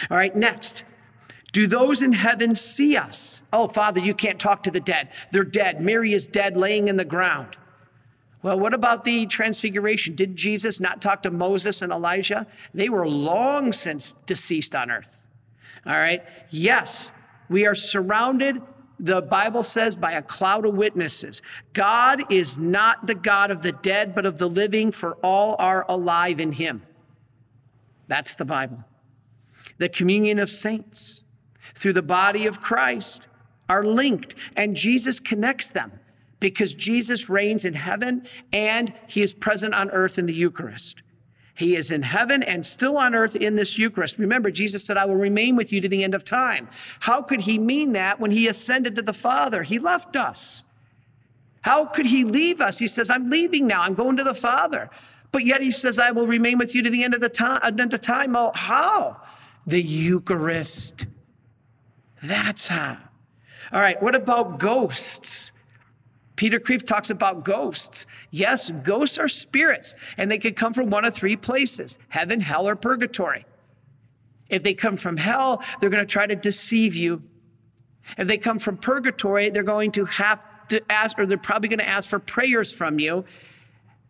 All 0.10 0.18
right, 0.18 0.36
next. 0.36 0.84
Do 1.52 1.68
those 1.68 2.02
in 2.02 2.14
heaven 2.14 2.56
see 2.56 2.96
us? 2.96 3.42
Oh, 3.52 3.68
Father, 3.68 4.00
you 4.00 4.14
can't 4.14 4.40
talk 4.40 4.64
to 4.64 4.72
the 4.72 4.80
dead. 4.80 5.10
They're 5.32 5.44
dead. 5.44 5.82
Mary 5.82 6.14
is 6.14 6.28
dead, 6.28 6.56
laying 6.56 6.88
in 6.88 6.98
the 6.98 7.06
ground. 7.06 7.58
Well, 8.42 8.60
what 8.60 8.74
about 8.74 9.04
the 9.04 9.26
transfiguration? 9.26 10.16
Did 10.16 10.36
Jesus 10.36 10.80
not 10.80 11.02
talk 11.02 11.24
to 11.24 11.32
Moses 11.32 11.82
and 11.82 11.92
Elijah? 11.92 12.48
They 12.74 12.88
were 12.88 13.08
long 13.08 13.74
since 13.74 14.14
deceased 14.14 14.76
on 14.76 14.92
earth. 14.92 15.26
All 15.86 15.98
right. 15.98 16.24
Yes, 16.50 17.12
we 17.50 17.66
are 17.66 17.76
surrounded, 17.76 18.62
the 19.00 19.22
Bible 19.22 19.64
says, 19.64 19.96
by 19.96 20.14
a 20.14 20.22
cloud 20.22 20.66
of 20.66 20.76
witnesses. 20.76 21.42
God 21.74 22.32
is 22.32 22.58
not 22.58 23.08
the 23.08 23.16
God 23.16 23.52
of 23.52 23.62
the 23.62 23.72
dead, 23.72 24.14
but 24.16 24.26
of 24.26 24.38
the 24.38 24.48
living, 24.48 24.92
for 24.92 25.14
all 25.24 25.56
are 25.60 25.86
alive 25.90 26.40
in 26.40 26.52
him. 26.52 26.84
That's 28.08 28.36
the 28.36 28.46
Bible. 28.46 28.84
The 29.80 29.90
communion 29.90 30.40
of 30.40 30.50
saints 30.50 31.24
through 31.80 31.94
the 31.94 32.02
body 32.02 32.46
of 32.46 32.62
Christ 32.62 33.28
are 33.70 33.84
linked, 33.84 34.36
and 34.58 34.76
Jesus 34.76 35.20
connects 35.20 35.72
them 35.72 35.92
because 36.40 36.74
Jesus 36.74 37.30
reigns 37.30 37.64
in 37.64 37.74
heaven 37.74 38.26
and 38.52 38.94
he 39.08 39.22
is 39.22 39.34
present 39.34 39.74
on 39.74 39.90
earth 39.92 40.18
in 40.18 40.26
the 40.26 40.34
Eucharist. 40.34 41.02
He 41.56 41.76
is 41.76 41.92
in 41.92 42.02
heaven 42.02 42.44
and 42.44 42.66
still 42.66 42.98
on 42.98 43.16
earth 43.16 43.36
in 43.36 43.56
this 43.56 43.78
Eucharist. 43.78 44.18
Remember, 44.18 44.50
Jesus 44.52 44.86
said, 44.86 44.98
I 44.98 45.06
will 45.06 45.16
remain 45.16 45.56
with 45.56 45.74
you 45.74 45.82
to 45.82 45.90
the 45.90 46.04
end 46.04 46.16
of 46.16 46.24
time. 46.24 46.70
How 47.00 47.22
could 47.22 47.42
he 47.42 47.58
mean 47.58 47.94
that 47.94 48.20
when 48.20 48.32
he 48.32 48.48
ascended 48.48 48.96
to 48.96 49.02
the 49.02 49.14
Father? 49.14 49.64
He 49.64 49.80
left 49.80 50.16
us. 50.16 50.64
How 51.62 51.86
could 51.86 52.06
he 52.06 52.24
leave 52.24 52.62
us? 52.62 52.80
He 52.80 52.88
says, 52.88 53.10
I'm 53.10 53.30
leaving 53.30 53.68
now. 53.68 53.82
I'm 53.82 53.94
going 53.94 54.16
to 54.18 54.24
the 54.24 54.34
Father. 54.34 54.90
But 55.32 55.46
yet 55.46 55.62
he 55.62 55.72
says, 55.72 56.00
I 56.00 56.12
will 56.12 56.28
remain 56.28 56.58
with 56.58 56.74
you 56.76 56.82
to 56.82 56.90
the 56.90 57.04
end 57.04 57.14
of 57.14 57.22
the 57.22 57.30
time. 57.30 57.60
End 57.64 57.94
of 57.94 58.02
time. 58.02 58.36
Oh, 58.36 58.52
how? 58.56 59.22
The 59.68 59.82
Eucharist. 59.82 61.06
That's 62.24 62.68
how. 62.68 62.98
All 63.72 63.82
right, 63.82 64.02
what 64.02 64.16
about 64.16 64.60
ghosts? 64.60 65.52
Peter 66.36 66.60
Kreeft 66.60 66.88
talks 66.88 67.10
about 67.10 67.44
ghosts. 67.44 68.06
Yes, 68.32 68.70
ghosts 68.70 69.18
are 69.18 69.28
spirits, 69.28 69.94
and 70.18 70.32
they 70.32 70.38
could 70.38 70.56
come 70.56 70.74
from 70.74 70.90
one 70.90 71.06
of 71.06 71.14
three 71.14 71.36
places 71.36 71.98
heaven, 72.08 72.40
hell, 72.40 72.68
or 72.68 72.76
purgatory. 72.76 73.46
If 74.48 74.64
they 74.64 74.74
come 74.74 74.96
from 74.96 75.18
hell, 75.18 75.62
they're 75.80 75.90
going 75.90 76.06
to 76.06 76.12
try 76.12 76.26
to 76.26 76.36
deceive 76.36 76.96
you. 76.96 77.22
If 78.18 78.28
they 78.28 78.38
come 78.38 78.58
from 78.58 78.78
purgatory, 78.78 79.50
they're 79.50 79.64
going 79.64 79.92
to 79.92 80.06
have 80.06 80.46
to 80.70 80.82
ask, 80.90 81.20
or 81.20 81.26
they're 81.26 81.38
probably 81.38 81.70
going 81.70 81.80
to 81.80 81.88
ask 81.88 82.10
for 82.10 82.20
prayers 82.20 82.72
from 82.72 83.00
you 83.00 83.26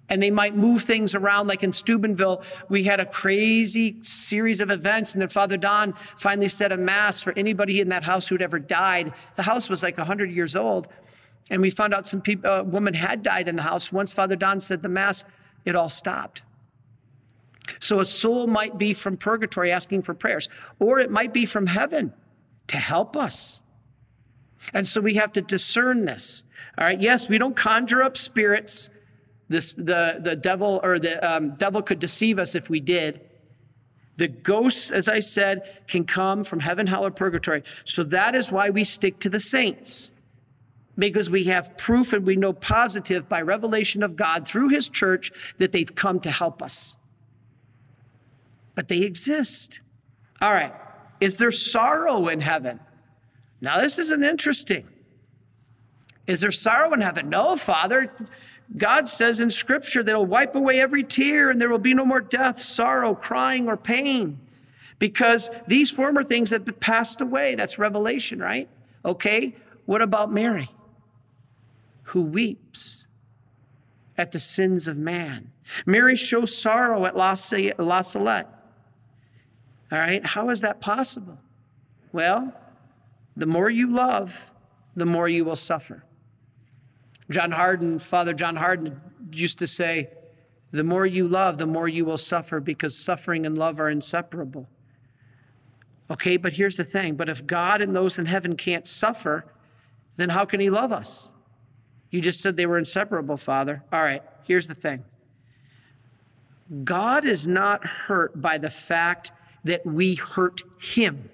and 0.09 0.21
they 0.21 0.31
might 0.31 0.55
move 0.55 0.83
things 0.83 1.15
around. 1.15 1.47
Like 1.47 1.63
in 1.63 1.71
Steubenville, 1.71 2.43
we 2.67 2.83
had 2.83 2.99
a 2.99 3.05
crazy 3.05 3.97
series 4.01 4.59
of 4.59 4.71
events, 4.71 5.13
and 5.13 5.21
then 5.21 5.29
Father 5.29 5.57
Don 5.57 5.93
finally 6.17 6.47
said 6.47 6.71
a 6.71 6.77
mass 6.77 7.21
for 7.21 7.33
anybody 7.37 7.79
in 7.79 7.89
that 7.89 8.03
house 8.03 8.27
who'd 8.27 8.41
ever 8.41 8.59
died. 8.59 9.13
The 9.35 9.43
house 9.43 9.69
was 9.69 9.83
like 9.83 9.97
100 9.97 10.31
years 10.31 10.55
old, 10.55 10.87
and 11.49 11.61
we 11.61 11.69
found 11.69 11.93
out 11.93 12.07
some 12.07 12.21
people, 12.21 12.49
a 12.49 12.59
uh, 12.59 12.63
woman 12.63 12.93
had 12.93 13.23
died 13.23 13.47
in 13.47 13.55
the 13.55 13.61
house. 13.61 13.91
Once 13.91 14.11
Father 14.11 14.35
Don 14.35 14.59
said 14.59 14.81
the 14.81 14.89
mass, 14.89 15.23
it 15.65 15.75
all 15.75 15.89
stopped. 15.89 16.43
So 17.79 17.99
a 17.99 18.05
soul 18.05 18.47
might 18.47 18.77
be 18.77 18.93
from 18.93 19.17
purgatory 19.17 19.71
asking 19.71 20.01
for 20.01 20.13
prayers, 20.13 20.49
or 20.79 20.99
it 20.99 21.11
might 21.11 21.33
be 21.33 21.45
from 21.45 21.67
heaven 21.67 22.13
to 22.67 22.77
help 22.77 23.15
us. 23.15 23.61
And 24.73 24.87
so 24.87 25.01
we 25.01 25.15
have 25.15 25.31
to 25.33 25.41
discern 25.41 26.05
this. 26.05 26.43
All 26.77 26.85
right, 26.85 26.99
yes, 26.99 27.29
we 27.29 27.37
don't 27.37 27.55
conjure 27.55 28.01
up 28.01 28.17
spirits 28.17 28.89
this, 29.49 29.73
the, 29.73 30.19
the 30.21 30.35
devil 30.35 30.79
or 30.83 30.99
the 30.99 31.17
um, 31.27 31.55
devil 31.55 31.81
could 31.81 31.99
deceive 31.99 32.39
us 32.39 32.55
if 32.55 32.69
we 32.69 32.79
did. 32.79 33.21
The 34.17 34.27
ghosts, 34.27 34.91
as 34.91 35.07
I 35.07 35.19
said, 35.19 35.85
can 35.87 36.03
come 36.03 36.43
from 36.43 36.59
heaven, 36.59 36.85
hell, 36.85 37.05
or 37.05 37.11
purgatory. 37.11 37.63
So 37.85 38.03
that 38.05 38.35
is 38.35 38.51
why 38.51 38.69
we 38.69 38.83
stick 38.83 39.19
to 39.21 39.29
the 39.29 39.39
saints, 39.39 40.11
because 40.97 41.29
we 41.29 41.45
have 41.45 41.77
proof 41.77 42.13
and 42.13 42.25
we 42.25 42.35
know 42.35 42.53
positive 42.53 43.27
by 43.27 43.41
revelation 43.41 44.03
of 44.03 44.15
God 44.15 44.45
through 44.45 44.69
his 44.69 44.89
church 44.89 45.31
that 45.57 45.71
they've 45.71 45.95
come 45.95 46.19
to 46.19 46.31
help 46.31 46.61
us. 46.61 46.97
But 48.75 48.87
they 48.87 49.01
exist. 49.01 49.79
All 50.41 50.53
right. 50.53 50.73
Is 51.21 51.37
there 51.37 51.51
sorrow 51.51 52.27
in 52.27 52.41
heaven? 52.41 52.79
Now, 53.61 53.79
this 53.79 53.97
isn't 53.99 54.23
interesting. 54.23 54.87
Is 56.27 56.41
there 56.41 56.51
sorrow 56.51 56.93
in 56.93 57.01
heaven? 57.01 57.29
No, 57.29 57.55
Father. 57.55 58.13
God 58.77 59.07
says 59.07 59.39
in 59.39 59.49
Scripture 59.49 60.03
that 60.03 60.11
He'll 60.11 60.25
wipe 60.25 60.55
away 60.55 60.79
every 60.79 61.03
tear 61.03 61.49
and 61.49 61.59
there 61.59 61.69
will 61.69 61.79
be 61.79 61.93
no 61.93 62.05
more 62.05 62.21
death, 62.21 62.61
sorrow, 62.61 63.15
crying, 63.15 63.67
or 63.67 63.75
pain 63.77 64.39
because 64.99 65.49
these 65.65 65.89
former 65.89 66.23
things 66.23 66.51
have 66.51 66.67
passed 66.79 67.21
away. 67.21 67.55
That's 67.55 67.79
Revelation, 67.79 68.39
right? 68.39 68.69
Okay, 69.03 69.55
what 69.85 70.01
about 70.01 70.31
Mary, 70.31 70.69
who 72.03 72.21
weeps 72.21 73.07
at 74.17 74.31
the 74.31 74.39
sins 74.39 74.87
of 74.87 74.97
man? 74.97 75.51
Mary 75.85 76.15
shows 76.15 76.55
sorrow 76.55 77.05
at 77.05 77.15
La 77.15 77.33
Salette. 77.33 78.47
All 79.91 79.97
right, 79.97 80.23
how 80.25 80.49
is 80.49 80.61
that 80.61 80.81
possible? 80.81 81.39
Well, 82.11 82.53
the 83.35 83.45
more 83.45 83.69
you 83.69 83.91
love, 83.91 84.51
the 84.95 85.05
more 85.05 85.27
you 85.27 85.45
will 85.45 85.55
suffer. 85.55 86.03
John 87.29 87.51
Hardon, 87.51 87.99
Father 87.99 88.33
John 88.33 88.55
Hardon 88.55 88.99
used 89.31 89.59
to 89.59 89.67
say, 89.67 90.09
the 90.71 90.83
more 90.83 91.05
you 91.05 91.27
love, 91.27 91.57
the 91.57 91.65
more 91.65 91.87
you 91.87 92.05
will 92.05 92.17
suffer 92.17 92.59
because 92.59 92.95
suffering 92.95 93.45
and 93.45 93.57
love 93.57 93.79
are 93.79 93.89
inseparable. 93.89 94.67
Okay, 96.11 96.37
but 96.37 96.53
here's 96.53 96.77
the 96.77 96.83
thing. 96.83 97.15
But 97.15 97.29
if 97.29 97.45
God 97.45 97.81
and 97.81 97.95
those 97.95 98.19
in 98.19 98.25
heaven 98.25 98.55
can't 98.55 98.87
suffer, 98.87 99.45
then 100.15 100.29
how 100.29 100.45
can 100.45 100.59
He 100.59 100.69
love 100.69 100.91
us? 100.91 101.31
You 102.11 102.21
just 102.21 102.41
said 102.41 102.55
they 102.55 102.65
were 102.65 102.77
inseparable, 102.77 103.37
Father. 103.37 103.83
All 103.91 104.01
right, 104.01 104.23
here's 104.43 104.67
the 104.67 104.75
thing 104.75 105.03
God 106.83 107.25
is 107.25 107.47
not 107.47 107.85
hurt 107.85 108.39
by 108.39 108.57
the 108.57 108.69
fact 108.69 109.31
that 109.63 109.85
we 109.85 110.15
hurt 110.15 110.61
Him. 110.81 111.29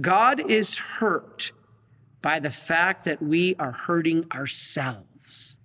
God 0.00 0.38
is 0.50 0.76
hurt 0.78 1.52
by 2.22 2.40
the 2.40 2.50
fact 2.50 3.04
that 3.04 3.22
we 3.22 3.54
are 3.56 3.72
hurting 3.72 4.26
ourselves. 4.32 5.56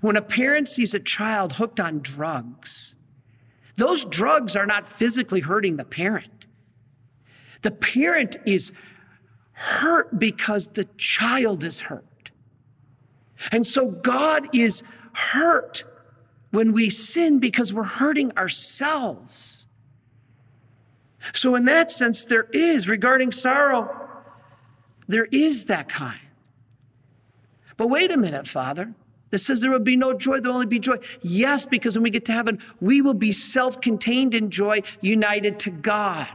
When 0.00 0.16
a 0.16 0.22
parent 0.22 0.68
sees 0.68 0.94
a 0.94 1.00
child 1.00 1.54
hooked 1.54 1.80
on 1.80 2.00
drugs, 2.00 2.94
those 3.76 4.04
drugs 4.04 4.56
are 4.56 4.66
not 4.66 4.86
physically 4.86 5.40
hurting 5.40 5.76
the 5.76 5.84
parent. 5.84 6.46
The 7.62 7.70
parent 7.70 8.36
is 8.46 8.72
hurt 9.52 10.18
because 10.18 10.68
the 10.68 10.84
child 10.96 11.64
is 11.64 11.80
hurt. 11.80 12.30
And 13.50 13.66
so 13.66 13.90
God 13.90 14.54
is 14.54 14.82
hurt 15.12 15.84
when 16.50 16.72
we 16.72 16.90
sin 16.90 17.38
because 17.40 17.72
we're 17.72 17.82
hurting 17.84 18.36
ourselves. 18.36 19.66
So, 21.34 21.54
in 21.56 21.64
that 21.66 21.90
sense, 21.90 22.24
there 22.24 22.48
is, 22.52 22.88
regarding 22.88 23.32
sorrow, 23.32 24.07
there 25.08 25.26
is 25.32 25.64
that 25.64 25.88
kind. 25.88 26.20
But 27.76 27.88
wait 27.88 28.12
a 28.12 28.16
minute, 28.16 28.46
Father. 28.46 28.94
This 29.30 29.44
says 29.44 29.60
there 29.60 29.70
will 29.70 29.78
be 29.78 29.96
no 29.96 30.14
joy, 30.14 30.40
there 30.40 30.50
will 30.50 30.56
only 30.56 30.66
be 30.66 30.78
joy. 30.78 30.98
Yes, 31.22 31.64
because 31.64 31.96
when 31.96 32.02
we 32.02 32.10
get 32.10 32.24
to 32.26 32.32
heaven, 32.32 32.60
we 32.80 33.02
will 33.02 33.14
be 33.14 33.32
self 33.32 33.80
contained 33.80 34.34
in 34.34 34.50
joy, 34.50 34.82
united 35.00 35.58
to 35.60 35.70
God. 35.70 36.28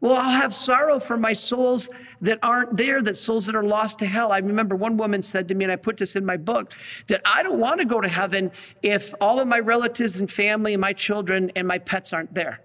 Well, 0.00 0.14
I'll 0.14 0.30
have 0.30 0.54
sorrow 0.54 1.00
for 1.00 1.16
my 1.16 1.32
souls 1.32 1.90
that 2.20 2.38
aren't 2.42 2.76
there, 2.76 3.02
that 3.02 3.16
souls 3.16 3.46
that 3.46 3.56
are 3.56 3.64
lost 3.64 3.98
to 4.00 4.06
hell. 4.06 4.30
I 4.30 4.38
remember 4.38 4.76
one 4.76 4.96
woman 4.96 5.22
said 5.22 5.48
to 5.48 5.54
me, 5.54 5.64
and 5.64 5.72
I 5.72 5.76
put 5.76 5.96
this 5.96 6.14
in 6.14 6.24
my 6.24 6.36
book, 6.36 6.72
that 7.08 7.20
I 7.24 7.42
don't 7.42 7.58
want 7.58 7.80
to 7.80 7.86
go 7.86 8.00
to 8.00 8.08
heaven 8.08 8.52
if 8.82 9.12
all 9.20 9.40
of 9.40 9.48
my 9.48 9.58
relatives 9.58 10.20
and 10.20 10.30
family 10.30 10.74
and 10.74 10.80
my 10.80 10.92
children 10.92 11.50
and 11.56 11.66
my 11.66 11.78
pets 11.78 12.12
aren't 12.12 12.34
there. 12.34 12.60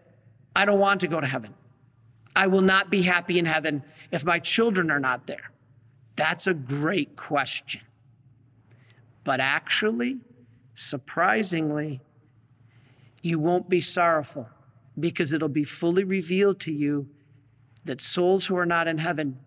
I 0.55 0.65
don't 0.65 0.79
want 0.79 1.01
to 1.01 1.07
go 1.07 1.19
to 1.19 1.27
heaven. 1.27 1.55
I 2.35 2.47
will 2.47 2.61
not 2.61 2.89
be 2.89 3.03
happy 3.03 3.37
in 3.37 3.45
heaven 3.45 3.83
if 4.11 4.23
my 4.23 4.39
children 4.39 4.89
are 4.89 4.99
not 4.99 5.27
there? 5.27 5.51
That's 6.15 6.47
a 6.47 6.53
great 6.53 7.15
question. 7.15 7.81
But 9.23 9.39
actually, 9.39 10.19
surprisingly, 10.75 12.01
you 13.21 13.39
won't 13.39 13.69
be 13.69 13.81
sorrowful 13.81 14.49
because 14.99 15.33
it'll 15.33 15.47
be 15.47 15.63
fully 15.63 16.03
revealed 16.03 16.59
to 16.61 16.71
you 16.71 17.07
that 17.85 18.01
souls 18.01 18.45
who 18.45 18.57
are 18.57 18.65
not 18.65 18.87
in 18.87 18.97
heaven 18.97 19.39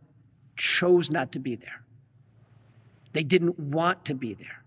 chose 0.57 1.11
not 1.11 1.33
to 1.33 1.39
be 1.39 1.55
there. 1.55 1.83
They 3.13 3.23
didn't 3.23 3.59
want 3.59 4.05
to 4.07 4.15
be 4.15 4.35
there. 4.35 4.63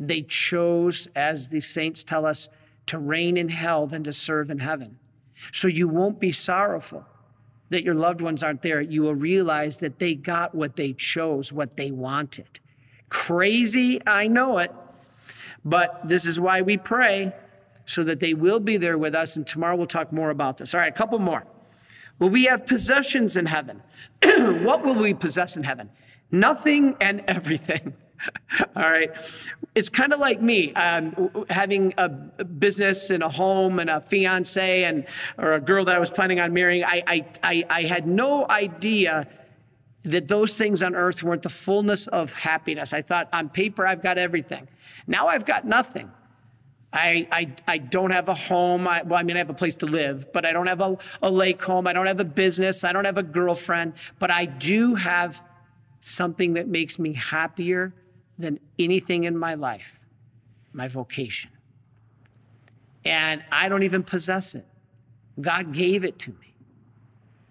They 0.00 0.22
chose, 0.22 1.08
as 1.14 1.48
the 1.48 1.60
saints 1.60 2.02
tell 2.02 2.26
us, 2.26 2.48
to 2.86 2.98
reign 2.98 3.36
in 3.36 3.48
hell 3.48 3.86
than 3.86 4.02
to 4.04 4.12
serve 4.12 4.50
in 4.50 4.58
heaven. 4.58 4.98
So 5.52 5.68
you 5.68 5.88
won't 5.88 6.18
be 6.18 6.32
sorrowful 6.32 7.06
that 7.72 7.84
your 7.84 7.94
loved 7.94 8.20
ones 8.20 8.42
aren't 8.42 8.62
there. 8.62 8.80
You 8.80 9.02
will 9.02 9.14
realize 9.14 9.78
that 9.78 9.98
they 9.98 10.14
got 10.14 10.54
what 10.54 10.76
they 10.76 10.92
chose, 10.92 11.52
what 11.52 11.76
they 11.76 11.90
wanted. 11.90 12.60
Crazy, 13.08 14.00
I 14.06 14.28
know 14.28 14.58
it. 14.58 14.72
But 15.64 16.00
this 16.08 16.26
is 16.26 16.38
why 16.40 16.62
we 16.62 16.76
pray 16.76 17.32
so 17.86 18.04
that 18.04 18.20
they 18.20 18.34
will 18.34 18.60
be 18.60 18.76
there 18.76 18.98
with 18.98 19.14
us. 19.14 19.36
And 19.36 19.46
tomorrow 19.46 19.76
we'll 19.76 19.86
talk 19.86 20.12
more 20.12 20.30
about 20.30 20.58
this. 20.58 20.74
All 20.74 20.80
right, 20.80 20.92
a 20.92 20.96
couple 20.96 21.18
more. 21.18 21.44
Will 22.18 22.28
we 22.28 22.44
have 22.44 22.66
possessions 22.66 23.36
in 23.36 23.46
heaven? 23.46 23.82
what 24.62 24.84
will 24.84 24.94
we 24.94 25.14
possess 25.14 25.56
in 25.56 25.62
heaven? 25.62 25.90
Nothing 26.30 26.96
and 27.00 27.22
everything. 27.26 27.94
All 28.76 28.90
right. 28.90 29.10
It's 29.74 29.88
kind 29.88 30.12
of 30.12 30.20
like 30.20 30.42
me 30.42 30.74
um, 30.74 31.46
having 31.48 31.94
a 31.96 32.08
business 32.08 33.10
and 33.10 33.22
a 33.22 33.28
home 33.28 33.78
and 33.78 33.88
a 33.88 34.00
fiance 34.00 34.84
and 34.84 35.06
or 35.38 35.54
a 35.54 35.60
girl 35.60 35.84
that 35.86 35.96
I 35.96 35.98
was 35.98 36.10
planning 36.10 36.40
on 36.40 36.52
marrying. 36.52 36.84
I, 36.84 37.02
I, 37.06 37.26
I, 37.42 37.64
I 37.70 37.82
had 37.84 38.06
no 38.06 38.46
idea 38.48 39.26
that 40.04 40.28
those 40.28 40.58
things 40.58 40.82
on 40.82 40.94
earth 40.94 41.22
weren't 41.22 41.42
the 41.42 41.48
fullness 41.48 42.06
of 42.08 42.32
happiness. 42.32 42.92
I 42.92 43.02
thought 43.02 43.28
on 43.32 43.48
paper 43.48 43.86
I've 43.86 44.02
got 44.02 44.18
everything. 44.18 44.68
Now 45.06 45.28
I've 45.28 45.46
got 45.46 45.64
nothing. 45.64 46.10
I, 46.92 47.26
I, 47.32 47.52
I 47.66 47.78
don't 47.78 48.10
have 48.10 48.28
a 48.28 48.34
home. 48.34 48.86
I, 48.86 49.02
well, 49.02 49.18
I 49.18 49.22
mean, 49.22 49.36
I 49.36 49.38
have 49.38 49.48
a 49.48 49.54
place 49.54 49.76
to 49.76 49.86
live, 49.86 50.30
but 50.32 50.44
I 50.44 50.52
don't 50.52 50.66
have 50.66 50.82
a, 50.82 50.98
a 51.22 51.30
lake 51.30 51.62
home. 51.62 51.86
I 51.86 51.94
don't 51.94 52.06
have 52.06 52.20
a 52.20 52.24
business. 52.24 52.84
I 52.84 52.92
don't 52.92 53.06
have 53.06 53.16
a 53.16 53.22
girlfriend, 53.22 53.94
but 54.18 54.30
I 54.30 54.44
do 54.44 54.94
have 54.96 55.42
something 56.02 56.54
that 56.54 56.68
makes 56.68 56.98
me 56.98 57.14
happier 57.14 57.94
than 58.42 58.60
anything 58.78 59.24
in 59.24 59.38
my 59.38 59.54
life 59.54 59.98
my 60.74 60.88
vocation. 60.88 61.50
And 63.04 63.42
I 63.50 63.68
don't 63.68 63.82
even 63.82 64.02
possess 64.02 64.54
it. 64.54 64.66
God 65.40 65.72
gave 65.72 66.04
it 66.04 66.18
to 66.20 66.30
me. 66.30 66.54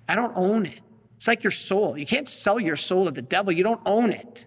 I 0.08 0.16
don't 0.16 0.34
own 0.36 0.66
it. 0.66 0.80
It's 1.18 1.28
like 1.28 1.44
your 1.44 1.52
soul. 1.52 1.98
You 1.98 2.06
can't 2.06 2.28
sell 2.28 2.60
your 2.60 2.76
soul 2.76 3.06
to 3.06 3.12
the 3.12 3.22
devil, 3.22 3.52
you 3.52 3.64
don't 3.64 3.82
own 3.86 4.12
it. 4.12 4.46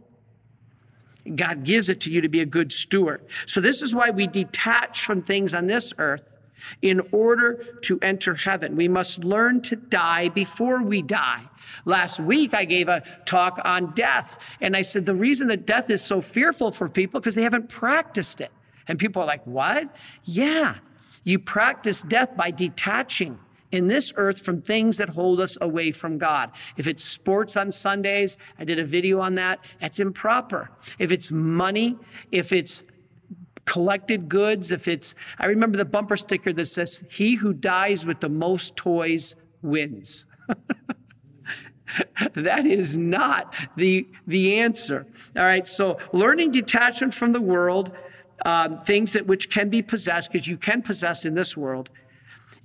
God 1.37 1.65
gives 1.65 1.89
it 1.89 2.01
to 2.03 2.11
you 2.11 2.21
to 2.21 2.29
be 2.29 2.41
a 2.41 2.47
good 2.47 2.71
steward. 2.73 3.25
So, 3.47 3.61
this 3.61 3.81
is 3.81 3.95
why 3.95 4.11
we 4.11 4.27
detach 4.27 5.05
from 5.05 5.23
things 5.23 5.55
on 5.55 5.67
this 5.67 5.95
earth 5.97 6.34
in 6.83 7.01
order 7.13 7.65
to 7.83 7.99
enter 8.01 8.35
heaven. 8.35 8.77
We 8.77 8.89
must 8.89 9.25
learn 9.25 9.63
to 9.63 9.77
die 9.77 10.29
before 10.29 10.83
we 10.83 11.03
die. 11.03 11.43
Last 11.85 12.21
week, 12.21 12.55
I 12.55 12.65
gave 12.65 12.89
a 12.89 13.03
talk 13.25 13.61
on 13.65 13.93
death, 13.93 14.57
and 14.61 14.77
I 14.77 14.83
said 14.83 15.07
the 15.07 15.15
reason 15.15 15.49
that 15.49 15.67
death 15.67 15.91
is 15.91 16.03
so 16.03 16.21
fearful 16.21 16.73
for 16.73 16.89
people 16.89 17.21
because 17.21 17.35
they 17.35 17.43
haven't 17.43 17.69
practiced 17.69 18.41
it. 18.41 18.51
And 18.87 18.99
people 18.99 19.23
are 19.23 19.27
like, 19.27 19.47
What? 19.47 19.95
Yeah, 20.25 20.77
you 21.25 21.39
practice 21.39 22.03
death 22.03 22.37
by 22.37 22.51
detaching 22.51 23.39
in 23.75 23.89
this 23.89 24.13
earth 24.17 24.41
from 24.41 24.63
things 24.63 24.99
that 24.99 25.09
hold 25.09 25.41
us 25.41 25.59
away 25.61 25.91
from 25.91 26.17
God. 26.17 26.53
If 26.77 26.87
it's 26.87 27.03
sports 27.03 27.57
on 27.57 27.73
Sundays, 27.73 28.39
I 28.59 28.65
did 28.65 28.79
a 28.79 28.85
video 28.85 29.21
on 29.21 29.35
that, 29.35 29.65
that's 29.81 29.99
improper. 29.99 30.71
If 31.01 31.11
it's 31.11 31.33
money, 31.33 31.99
if 32.31 32.53
it's 32.53 32.85
collected 33.65 34.29
goods, 34.29 34.71
if 34.71 34.89
it's, 34.89 35.15
I 35.39 35.47
remember 35.47 35.77
the 35.77 35.85
bumper 35.85 36.17
sticker 36.17 36.53
that 36.53 36.67
says, 36.67 37.07
He 37.11 37.35
who 37.35 37.53
dies 37.53 38.05
with 38.05 38.21
the 38.21 38.29
most 38.29 38.77
toys 38.77 39.37
wins. 39.63 40.27
that 42.35 42.67
is 42.67 42.97
not 42.97 43.55
the, 43.77 44.07
the 44.27 44.59
answer. 44.59 45.07
All 45.37 45.45
right, 45.45 45.67
so 45.67 45.99
learning 46.13 46.51
detachment 46.51 47.15
from 47.15 47.33
the 47.33 47.41
world, 47.41 47.93
um, 48.45 48.81
things 48.83 49.13
that 49.13 49.27
which 49.27 49.51
can 49.51 49.69
be 49.69 49.83
possessed, 49.83 50.33
because 50.33 50.47
you 50.47 50.57
can 50.57 50.83
possess 50.83 51.25
in 51.25 51.35
this 51.35 51.57
world, 51.57 51.91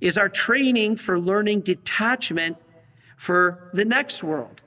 is 0.00 0.16
our 0.16 0.28
training 0.28 0.96
for 0.96 1.18
learning 1.18 1.60
detachment 1.60 2.56
for 3.16 3.70
the 3.72 3.84
next 3.84 4.22
world. 4.22 4.62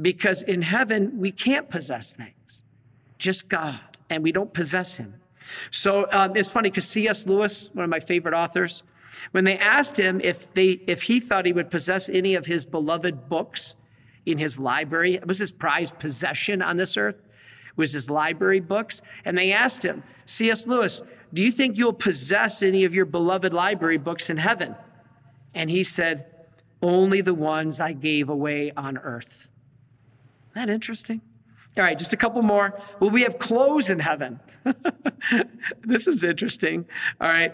Because 0.00 0.42
in 0.42 0.62
heaven, 0.62 1.18
we 1.18 1.32
can't 1.32 1.70
possess 1.70 2.12
things, 2.12 2.62
just 3.18 3.48
God, 3.48 3.80
and 4.10 4.22
we 4.22 4.30
don't 4.30 4.52
possess 4.52 4.96
Him. 4.96 5.14
So 5.70 6.06
um, 6.12 6.36
it's 6.36 6.50
funny 6.50 6.70
because 6.70 6.86
C.S. 6.88 7.26
Lewis, 7.26 7.70
one 7.72 7.84
of 7.84 7.90
my 7.90 8.00
favorite 8.00 8.34
authors, 8.34 8.82
when 9.30 9.44
they 9.44 9.58
asked 9.58 9.98
him 9.98 10.20
if, 10.22 10.52
they, 10.54 10.80
if 10.86 11.02
he 11.02 11.20
thought 11.20 11.46
he 11.46 11.52
would 11.52 11.70
possess 11.70 12.08
any 12.08 12.34
of 12.34 12.46
his 12.46 12.64
beloved 12.64 13.28
books 13.28 13.76
in 14.26 14.38
his 14.38 14.58
library, 14.58 15.14
it 15.14 15.26
was 15.26 15.38
his 15.38 15.52
prized 15.52 15.98
possession 15.98 16.62
on 16.62 16.76
this 16.76 16.96
earth, 16.96 17.22
was 17.76 17.92
his 17.92 18.10
library 18.10 18.60
books. 18.60 19.02
And 19.24 19.36
they 19.36 19.52
asked 19.52 19.84
him, 19.84 20.02
C.S. 20.26 20.66
Lewis, 20.66 21.02
do 21.32 21.42
you 21.42 21.50
think 21.50 21.76
you'll 21.76 21.92
possess 21.92 22.62
any 22.62 22.84
of 22.84 22.94
your 22.94 23.04
beloved 23.04 23.52
library 23.52 23.98
books 23.98 24.30
in 24.30 24.36
heaven? 24.36 24.74
And 25.54 25.70
he 25.70 25.82
said, 25.82 26.26
Only 26.82 27.20
the 27.20 27.34
ones 27.34 27.80
I 27.80 27.92
gave 27.92 28.28
away 28.28 28.72
on 28.76 28.98
earth. 28.98 29.50
Isn't 30.52 30.66
that 30.66 30.72
interesting? 30.72 31.20
All 31.76 31.84
right, 31.84 31.98
just 31.98 32.14
a 32.14 32.16
couple 32.16 32.40
more. 32.40 32.80
Will 33.00 33.10
we 33.10 33.22
have 33.22 33.38
clothes 33.38 33.90
in 33.90 33.98
heaven? 33.98 34.40
this 35.82 36.06
is 36.06 36.24
interesting. 36.24 36.86
All 37.20 37.28
right. 37.28 37.52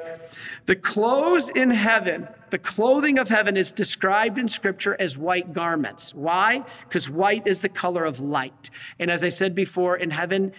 The 0.66 0.76
clothes 0.76 1.50
in 1.50 1.70
heaven, 1.70 2.28
the 2.50 2.58
clothing 2.58 3.18
of 3.18 3.28
heaven 3.28 3.56
is 3.56 3.72
described 3.72 4.38
in 4.38 4.48
scripture 4.48 4.96
as 5.00 5.18
white 5.18 5.52
garments. 5.52 6.14
Why? 6.14 6.64
Because 6.88 7.10
white 7.10 7.46
is 7.48 7.62
the 7.62 7.68
color 7.68 8.04
of 8.04 8.20
light. 8.20 8.70
And 9.00 9.10
as 9.10 9.24
I 9.24 9.28
said 9.28 9.56
before, 9.56 9.96
in 9.96 10.10
heaven, 10.10 10.52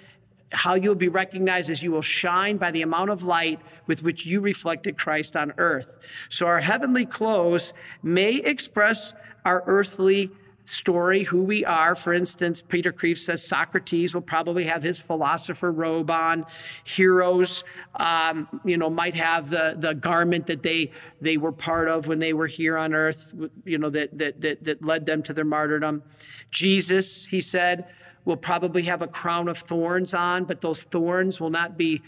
how 0.51 0.75
you'll 0.75 0.95
be 0.95 1.07
recognized 1.07 1.69
is 1.69 1.81
you 1.81 1.91
will 1.91 2.01
shine 2.01 2.57
by 2.57 2.69
the 2.69 2.81
amount 2.81 3.11
of 3.11 3.23
light 3.23 3.61
with 3.87 4.03
which 4.03 4.25
you 4.25 4.41
reflected 4.41 4.97
Christ 4.97 5.37
on 5.37 5.53
earth. 5.57 5.93
So 6.27 6.47
our 6.47 6.59
heavenly 6.59 7.05
clothes 7.05 7.73
may 8.03 8.35
express 8.35 9.13
our 9.45 9.63
earthly 9.67 10.31
story, 10.65 11.23
who 11.23 11.43
we 11.43 11.65
are. 11.65 11.95
For 11.95 12.13
instance, 12.13 12.61
Peter 12.61 12.91
Kreeft 12.91 13.17
says 13.17 13.45
Socrates 13.45 14.13
will 14.13 14.21
probably 14.21 14.63
have 14.65 14.81
his 14.81 14.99
philosopher 14.99 15.71
robe 15.71 16.09
on. 16.09 16.45
Heroes, 16.83 17.63
um, 17.95 18.61
you 18.63 18.77
know, 18.77 18.89
might 18.89 19.15
have 19.15 19.49
the, 19.49 19.75
the 19.77 19.93
garment 19.93 20.47
that 20.47 20.63
they 20.63 20.91
they 21.21 21.37
were 21.37 21.51
part 21.51 21.87
of 21.87 22.07
when 22.07 22.19
they 22.19 22.33
were 22.33 22.47
here 22.47 22.77
on 22.77 22.93
earth, 22.93 23.33
you 23.65 23.77
know, 23.77 23.89
that, 23.89 24.17
that, 24.17 24.41
that, 24.41 24.63
that 24.63 24.83
led 24.83 25.05
them 25.05 25.23
to 25.23 25.33
their 25.33 25.45
martyrdom. 25.45 26.03
Jesus, 26.51 27.25
he 27.25 27.39
said, 27.39 27.87
will 28.25 28.37
probably 28.37 28.83
have 28.83 29.01
a 29.01 29.07
crown 29.07 29.47
of 29.47 29.57
thorns 29.57 30.13
on, 30.13 30.45
but 30.45 30.61
those 30.61 30.83
thorns 30.83 31.39
will 31.39 31.49
not 31.49 31.77
be 31.77 32.01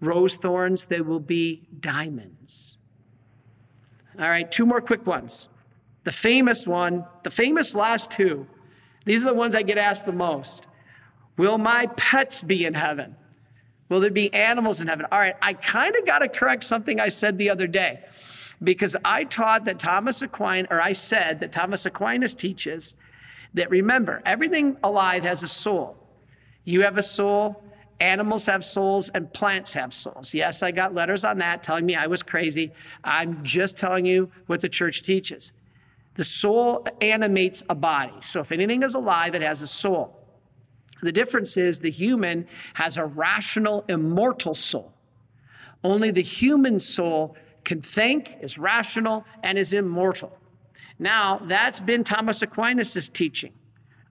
rose 0.00 0.36
thorns, 0.36 0.86
they 0.86 1.00
will 1.00 1.20
be 1.20 1.66
diamonds. 1.80 2.76
All 4.18 4.28
right, 4.28 4.50
two 4.50 4.66
more 4.66 4.80
quick 4.80 5.06
ones 5.06 5.48
the 6.06 6.12
famous 6.12 6.68
one, 6.68 7.04
the 7.24 7.30
famous 7.32 7.74
last 7.74 8.12
two, 8.12 8.46
these 9.04 9.24
are 9.24 9.26
the 9.26 9.34
ones 9.34 9.56
I 9.56 9.62
get 9.62 9.76
asked 9.76 10.06
the 10.06 10.12
most. 10.12 10.64
Will 11.36 11.58
my 11.58 11.86
pets 11.96 12.44
be 12.44 12.64
in 12.64 12.74
heaven? 12.74 13.16
Will 13.88 13.98
there 13.98 14.12
be 14.12 14.32
animals 14.32 14.80
in 14.80 14.86
heaven? 14.86 15.06
All 15.10 15.18
right, 15.18 15.34
I 15.42 15.54
kind 15.54 15.96
of 15.96 16.06
got 16.06 16.20
to 16.20 16.28
correct 16.28 16.62
something 16.62 17.00
I 17.00 17.08
said 17.08 17.38
the 17.38 17.50
other 17.50 17.66
day 17.66 18.04
because 18.62 18.94
I 19.04 19.24
taught 19.24 19.64
that 19.64 19.80
Thomas 19.80 20.22
Aquinas, 20.22 20.68
or 20.70 20.80
I 20.80 20.92
said 20.92 21.40
that 21.40 21.50
Thomas 21.50 21.86
Aquinas 21.86 22.36
teaches 22.36 22.94
that 23.54 23.68
remember, 23.68 24.22
everything 24.24 24.76
alive 24.84 25.24
has 25.24 25.42
a 25.42 25.48
soul. 25.48 25.96
You 26.62 26.82
have 26.82 26.98
a 26.98 27.02
soul, 27.02 27.64
animals 27.98 28.46
have 28.46 28.64
souls, 28.64 29.08
and 29.08 29.32
plants 29.32 29.74
have 29.74 29.92
souls. 29.92 30.32
Yes, 30.32 30.62
I 30.62 30.70
got 30.70 30.94
letters 30.94 31.24
on 31.24 31.38
that 31.38 31.64
telling 31.64 31.84
me 31.84 31.96
I 31.96 32.06
was 32.06 32.22
crazy. 32.22 32.70
I'm 33.02 33.42
just 33.42 33.76
telling 33.76 34.06
you 34.06 34.30
what 34.46 34.60
the 34.60 34.68
church 34.68 35.02
teaches. 35.02 35.52
The 36.16 36.24
soul 36.24 36.86
animates 37.00 37.62
a 37.68 37.74
body. 37.74 38.14
So 38.20 38.40
if 38.40 38.52
anything 38.52 38.82
is 38.82 38.94
alive, 38.94 39.34
it 39.34 39.42
has 39.42 39.62
a 39.62 39.66
soul. 39.66 40.18
The 41.02 41.12
difference 41.12 41.56
is 41.56 41.80
the 41.80 41.90
human 41.90 42.46
has 42.74 42.96
a 42.96 43.04
rational, 43.04 43.84
immortal 43.88 44.54
soul. 44.54 44.94
Only 45.84 46.10
the 46.10 46.22
human 46.22 46.80
soul 46.80 47.36
can 47.64 47.82
think, 47.82 48.36
is 48.40 48.58
rational, 48.58 49.24
and 49.42 49.58
is 49.58 49.72
immortal. 49.72 50.36
Now, 50.98 51.38
that's 51.44 51.80
been 51.80 52.04
Thomas 52.04 52.40
Aquinas' 52.40 53.08
teaching. 53.08 53.52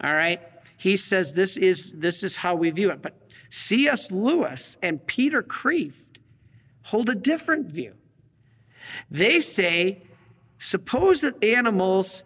All 0.04 0.14
right? 0.14 0.42
He 0.78 0.96
says 0.96 1.34
this 1.34 1.58
is, 1.58 1.92
this 1.92 2.22
is 2.22 2.38
how 2.38 2.56
we 2.56 2.70
view 2.70 2.92
it. 2.92 3.02
But 3.02 3.16
C.S. 3.50 4.12
Lewis 4.12 4.78
and 4.82 5.06
Peter 5.08 5.42
Kreeft 5.42 6.20
hold 6.84 7.10
a 7.10 7.16
different 7.16 7.68
view. 7.68 7.94
They 9.10 9.40
say 9.40 10.04
Suppose 10.66 11.22
that 11.22 11.44
animals, 11.44 12.24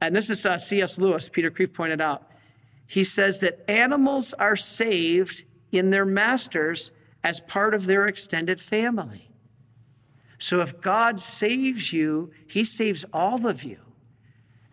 and 0.00 0.16
this 0.16 0.30
is 0.30 0.46
uh, 0.46 0.56
C.S. 0.56 0.96
Lewis, 0.96 1.28
Peter 1.28 1.50
Kreeft 1.50 1.74
pointed 1.74 2.00
out, 2.00 2.30
he 2.86 3.04
says 3.04 3.40
that 3.40 3.62
animals 3.68 4.32
are 4.32 4.56
saved 4.56 5.44
in 5.70 5.90
their 5.90 6.06
masters 6.06 6.92
as 7.22 7.40
part 7.40 7.74
of 7.74 7.84
their 7.84 8.06
extended 8.06 8.58
family. 8.58 9.28
So 10.38 10.62
if 10.62 10.80
God 10.80 11.20
saves 11.20 11.92
you, 11.92 12.30
he 12.46 12.64
saves 12.64 13.04
all 13.12 13.46
of 13.46 13.64
you. 13.64 13.80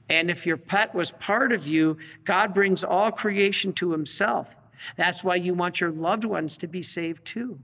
And 0.07 0.31
if 0.31 0.45
your 0.45 0.55
pet 0.55 0.95
was 0.95 1.11
part 1.11 1.51
of 1.51 1.67
you, 1.67 1.97
God 2.23 2.53
brings 2.53 2.81
all 2.81 3.11
creation 3.11 3.73
to 3.73 3.91
himself. 3.91 4.55
That's 4.95 5.21
why 5.21 5.35
you 5.35 5.53
want 5.53 5.81
your 5.81 5.91
loved 5.91 6.23
ones 6.23 6.57
to 6.59 6.67
be 6.67 6.81
saved 6.81 7.25
too. 7.25 7.59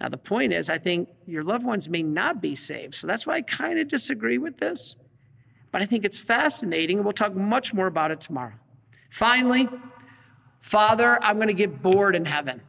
Now, 0.00 0.08
the 0.08 0.18
point 0.18 0.52
is, 0.52 0.70
I 0.70 0.78
think 0.78 1.08
your 1.26 1.44
loved 1.44 1.64
ones 1.64 1.88
may 1.88 2.02
not 2.02 2.40
be 2.40 2.54
saved. 2.54 2.94
So 2.94 3.06
that's 3.06 3.26
why 3.26 3.34
I 3.34 3.42
kind 3.42 3.78
of 3.78 3.88
disagree 3.88 4.38
with 4.38 4.58
this. 4.58 4.96
But 5.70 5.82
I 5.82 5.86
think 5.86 6.04
it's 6.04 6.18
fascinating, 6.18 6.98
and 6.98 7.04
we'll 7.04 7.12
talk 7.12 7.34
much 7.34 7.74
more 7.74 7.86
about 7.86 8.10
it 8.10 8.20
tomorrow. 8.20 8.54
Finally, 9.10 9.68
Father, 10.60 11.22
I'm 11.22 11.36
going 11.36 11.48
to 11.48 11.54
get 11.54 11.82
bored 11.82 12.16
in 12.16 12.24
heaven. 12.24 12.62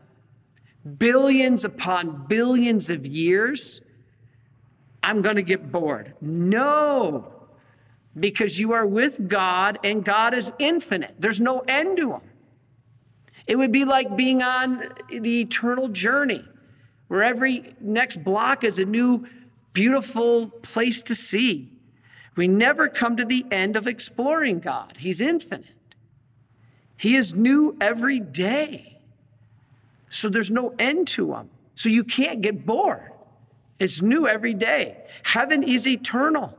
Billions 0.98 1.66
upon 1.66 2.26
billions 2.28 2.90
of 2.90 3.06
years, 3.06 3.82
I'm 5.04 5.22
going 5.22 5.36
to 5.36 5.42
get 5.42 5.72
bored. 5.72 6.14
No, 6.22 7.32
because 8.18 8.60
you 8.60 8.74
are 8.74 8.86
with 8.86 9.28
God 9.28 9.80
and 9.84 10.04
God 10.04 10.34
is 10.34 10.52
infinite. 10.60 11.16
There's 11.20 11.42
no 11.42 11.60
end 11.68 11.98
to 11.98 12.14
Him. 12.14 12.22
It 13.48 13.58
would 13.58 13.72
be 13.72 13.86
like 13.86 14.16
being 14.16 14.44
on 14.44 14.94
the 15.10 15.42
eternal 15.42 15.88
journey 15.88 16.46
where 17.10 17.24
every 17.24 17.76
next 17.82 18.24
block 18.24 18.64
is 18.64 18.80
a 18.80 18.86
new, 18.86 19.28
beautiful 19.74 20.50
place 20.50 21.02
to 21.02 21.14
see. 21.14 21.70
We 22.38 22.48
never 22.48 22.88
come 22.88 23.18
to 23.18 23.26
the 23.26 23.46
end 23.52 23.76
of 23.76 23.86
exploring 23.86 24.62
God, 24.62 24.96
He's 24.98 25.20
infinite. 25.20 25.66
He 26.96 27.16
is 27.16 27.36
new 27.36 27.78
every 27.82 28.20
day. 28.20 29.00
So 30.10 30.30
there's 30.30 30.52
no 30.52 30.74
end 30.80 31.08
to 31.10 31.34
Him. 31.34 31.50
So 31.76 31.90
you 31.90 32.04
can't 32.04 32.42
get 32.42 32.66
bored. 32.66 33.12
It's 33.80 34.02
new 34.02 34.28
every 34.28 34.54
day. 34.54 34.98
Heaven 35.24 35.64
is 35.64 35.88
eternal. 35.88 36.58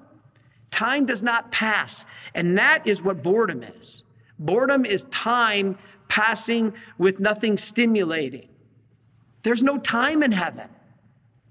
Time 0.71 1.05
does 1.05 1.23
not 1.23 1.53
pass. 1.53 2.07
And 2.35 2.57
that 2.57 2.87
is 2.87 3.03
what 3.03 3.23
boredom 3.23 3.63
is. 3.63 4.03
Boredom 4.39 4.87
is 4.87 5.05
time 5.05 5.77
passing 6.09 6.73
with 6.97 7.21
nothing 7.21 7.59
stimulating. 7.59 8.49
There's 9.42 9.62
no 9.62 9.79
time 9.79 10.22
in 10.22 10.33
heaven. 10.33 10.68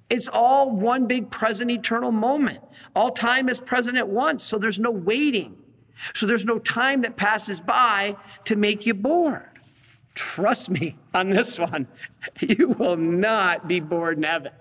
It's 0.10 0.28
all 0.28 0.71
one 0.71 1.06
big 1.06 1.30
present 1.30 1.69
eternal 1.69 2.12
moment. 2.12 2.60
All 2.95 3.12
time 3.12 3.47
is 3.47 3.60
present 3.60 3.97
at 3.97 4.08
once, 4.08 4.43
so 4.43 4.58
there's 4.58 4.80
no 4.80 4.91
waiting. 4.91 5.56
So 6.15 6.25
there's 6.25 6.45
no 6.45 6.60
time 6.60 7.02
that 7.02 7.15
passes 7.15 7.60
by 7.60 8.15
to 8.45 8.56
make 8.56 8.86
you 8.86 8.93
bored. 8.93 9.43
Trust 10.15 10.69
me 10.69 10.97
on 11.13 11.30
this 11.30 11.60
one, 11.60 11.88
you 12.39 12.69
will 12.69 12.97
not 12.97 13.67
be 13.67 13.80
bored 13.80 14.17
in 14.17 14.23
heaven. 14.23 14.52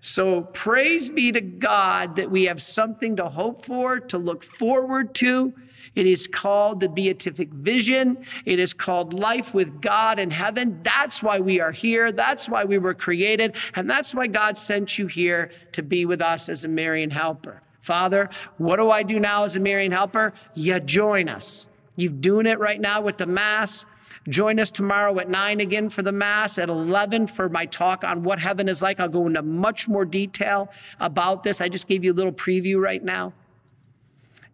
So 0.00 0.42
praise 0.42 1.08
be 1.08 1.32
to 1.32 1.40
God 1.40 2.16
that 2.16 2.30
we 2.30 2.44
have 2.44 2.60
something 2.60 3.16
to 3.16 3.28
hope 3.28 3.64
for, 3.64 4.00
to 4.00 4.18
look 4.18 4.42
forward 4.42 5.14
to, 5.16 5.52
it 5.94 6.06
is 6.06 6.26
called 6.26 6.80
the 6.80 6.88
beatific 6.88 7.48
vision. 7.48 8.24
It 8.44 8.58
is 8.58 8.72
called 8.72 9.12
life 9.12 9.54
with 9.54 9.80
God 9.80 10.18
in 10.18 10.30
heaven. 10.30 10.78
That's 10.82 11.22
why 11.22 11.40
we 11.40 11.60
are 11.60 11.72
here. 11.72 12.12
That's 12.12 12.48
why 12.48 12.64
we 12.64 12.78
were 12.78 12.94
created. 12.94 13.56
And 13.74 13.90
that's 13.90 14.14
why 14.14 14.28
God 14.28 14.56
sent 14.56 14.98
you 14.98 15.08
here 15.08 15.50
to 15.72 15.82
be 15.82 16.06
with 16.06 16.22
us 16.22 16.48
as 16.48 16.64
a 16.64 16.68
Marian 16.68 17.10
helper. 17.10 17.62
Father, 17.80 18.30
what 18.58 18.76
do 18.76 18.90
I 18.90 19.02
do 19.02 19.18
now 19.18 19.44
as 19.44 19.56
a 19.56 19.60
Marian 19.60 19.90
helper? 19.90 20.32
You 20.54 20.78
join 20.80 21.28
us. 21.28 21.68
You're 21.96 22.12
doing 22.12 22.46
it 22.46 22.58
right 22.58 22.80
now 22.80 23.00
with 23.00 23.18
the 23.18 23.26
Mass. 23.26 23.84
Join 24.28 24.60
us 24.60 24.70
tomorrow 24.70 25.18
at 25.18 25.28
9 25.28 25.60
again 25.60 25.88
for 25.88 26.02
the 26.02 26.12
Mass, 26.12 26.58
at 26.58 26.68
11 26.68 27.26
for 27.26 27.48
my 27.48 27.66
talk 27.66 28.04
on 28.04 28.22
what 28.22 28.38
heaven 28.38 28.68
is 28.68 28.82
like. 28.82 29.00
I'll 29.00 29.08
go 29.08 29.26
into 29.26 29.42
much 29.42 29.88
more 29.88 30.04
detail 30.04 30.70
about 31.00 31.42
this. 31.42 31.60
I 31.60 31.68
just 31.68 31.88
gave 31.88 32.04
you 32.04 32.12
a 32.12 32.14
little 32.14 32.32
preview 32.32 32.80
right 32.80 33.02
now. 33.02 33.32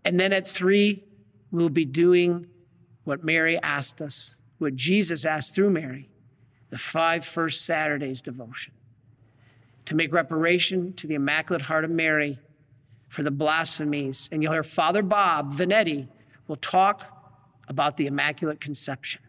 And 0.04 0.18
then 0.18 0.32
at 0.32 0.46
3, 0.46 1.02
we'll 1.56 1.68
be 1.68 1.84
doing 1.84 2.46
what 3.04 3.24
Mary 3.24 3.60
asked 3.62 4.02
us, 4.02 4.34
what 4.58 4.76
Jesus 4.76 5.24
asked 5.24 5.54
through 5.54 5.70
Mary, 5.70 6.08
the 6.70 6.78
five 6.78 7.24
first 7.24 7.64
Saturdays 7.64 8.20
devotion, 8.20 8.72
to 9.86 9.94
make 9.94 10.12
reparation 10.12 10.92
to 10.94 11.06
the 11.06 11.14
Immaculate 11.14 11.62
Heart 11.62 11.84
of 11.84 11.90
Mary 11.90 12.38
for 13.08 13.22
the 13.22 13.30
blasphemies. 13.30 14.28
And 14.32 14.42
you'll 14.42 14.52
hear 14.52 14.62
Father 14.62 15.02
Bob 15.02 15.54
Vanetti 15.54 16.08
will 16.48 16.56
talk 16.56 17.12
about 17.68 17.96
the 17.96 18.06
Immaculate 18.06 18.60
Conception 18.60 19.22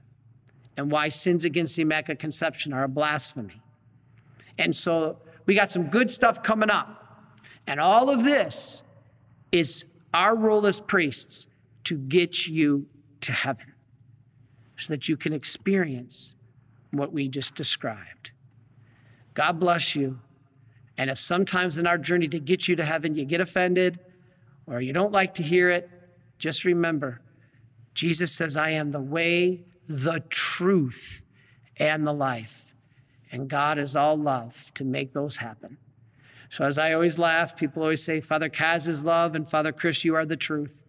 and 0.76 0.92
why 0.92 1.10
sins 1.10 1.46
against 1.46 1.76
the 1.76 1.82
Immaculate 1.82 2.20
Conception 2.20 2.74
are 2.74 2.84
a 2.84 2.90
blasphemy. 2.90 3.62
And 4.58 4.74
so 4.74 5.20
we 5.46 5.56
got 5.56 5.70
some 5.70 5.88
good 5.88 6.10
stuff 6.10 6.44
coming 6.44 6.70
up. 6.70 7.04
And 7.66 7.80
all 7.80 8.10
of 8.10 8.24
this 8.24 8.84
is 9.52 9.86
our 10.14 10.36
role 10.36 10.66
as 10.66 10.80
priests 10.80 11.48
to 11.88 11.98
get 11.98 12.48
you 12.48 12.86
to 13.22 13.32
heaven 13.32 13.74
so 14.76 14.94
that 14.94 15.08
you 15.08 15.16
can 15.16 15.32
experience 15.32 16.36
what 16.92 17.14
we 17.14 17.30
just 17.30 17.56
described. 17.56 18.32
God 19.34 19.60
bless 19.60 19.96
you. 19.96 20.20
And 20.98 21.10
if 21.10 21.18
sometimes 21.18 21.78
in 21.78 21.88
our 21.88 21.98
journey 21.98 22.28
to 22.28 22.40
get 22.40 22.68
you 22.68 22.76
to 22.76 22.84
heaven 22.84 23.16
you 23.16 23.24
get 23.24 23.40
offended 23.40 24.00
or 24.66 24.82
you 24.82 24.92
don't 24.92 25.14
like 25.14 25.36
to 25.36 25.44
hear 25.44 25.70
it, 25.70 25.90
just 26.40 26.66
remember 26.66 27.22
Jesus 27.94 28.32
says, 28.32 28.56
I 28.56 28.72
am 28.72 28.92
the 28.92 29.02
way, 29.02 29.64
the 29.88 30.22
truth, 30.30 31.24
and 31.78 32.06
the 32.06 32.14
life. 32.14 32.76
And 33.32 33.50
God 33.50 33.80
is 33.80 33.96
all 33.96 34.16
love 34.16 34.72
to 34.76 34.86
make 34.86 35.14
those 35.14 35.38
happen. 35.38 35.78
So, 36.50 36.64
as 36.64 36.78
I 36.78 36.94
always 36.94 37.18
laugh, 37.18 37.58
people 37.58 37.82
always 37.82 38.04
say, 38.04 38.22
Father 38.22 38.50
Kaz 38.50 38.88
is 38.88 39.04
love, 39.04 39.34
and 39.34 39.50
Father 39.50 39.72
Chris, 39.72 40.06
you 40.06 40.16
are 40.16 40.26
the 40.26 40.38
truth. 40.38 40.84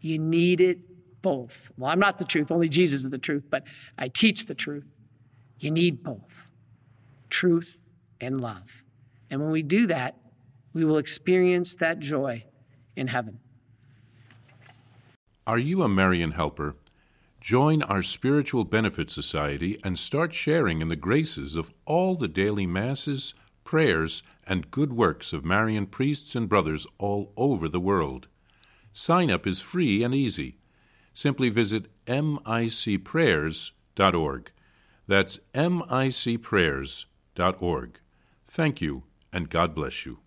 You 0.00 0.18
need 0.18 0.60
it 0.60 0.78
both. 1.22 1.70
Well, 1.76 1.90
I'm 1.90 1.98
not 1.98 2.18
the 2.18 2.24
truth, 2.24 2.50
only 2.50 2.68
Jesus 2.68 3.02
is 3.02 3.10
the 3.10 3.18
truth, 3.18 3.44
but 3.50 3.64
I 3.98 4.08
teach 4.08 4.46
the 4.46 4.54
truth. 4.54 4.86
You 5.58 5.70
need 5.70 6.02
both 6.02 6.42
truth 7.30 7.78
and 8.20 8.40
love. 8.40 8.84
And 9.30 9.40
when 9.40 9.50
we 9.50 9.62
do 9.62 9.86
that, 9.88 10.16
we 10.72 10.84
will 10.84 10.98
experience 10.98 11.74
that 11.76 11.98
joy 11.98 12.44
in 12.94 13.08
heaven. 13.08 13.40
Are 15.46 15.58
you 15.58 15.82
a 15.82 15.88
Marian 15.88 16.32
helper? 16.32 16.76
Join 17.40 17.82
our 17.82 18.02
Spiritual 18.02 18.64
Benefit 18.64 19.10
Society 19.10 19.78
and 19.84 19.98
start 19.98 20.34
sharing 20.34 20.80
in 20.80 20.88
the 20.88 20.96
graces 20.96 21.54
of 21.54 21.72
all 21.84 22.16
the 22.16 22.28
daily 22.28 22.66
masses, 22.66 23.34
prayers, 23.62 24.22
and 24.46 24.70
good 24.70 24.92
works 24.92 25.32
of 25.32 25.44
Marian 25.44 25.86
priests 25.86 26.34
and 26.34 26.48
brothers 26.48 26.86
all 26.98 27.32
over 27.36 27.68
the 27.68 27.80
world. 27.80 28.28
Sign 28.98 29.30
up 29.30 29.46
is 29.46 29.60
free 29.60 30.02
and 30.02 30.14
easy. 30.14 30.56
Simply 31.12 31.50
visit 31.50 31.88
micprayers.org. 32.06 34.52
That's 35.06 35.38
micprayers.org. 35.54 38.00
Thank 38.48 38.80
you, 38.80 39.02
and 39.30 39.50
God 39.50 39.74
bless 39.74 40.06
you. 40.06 40.20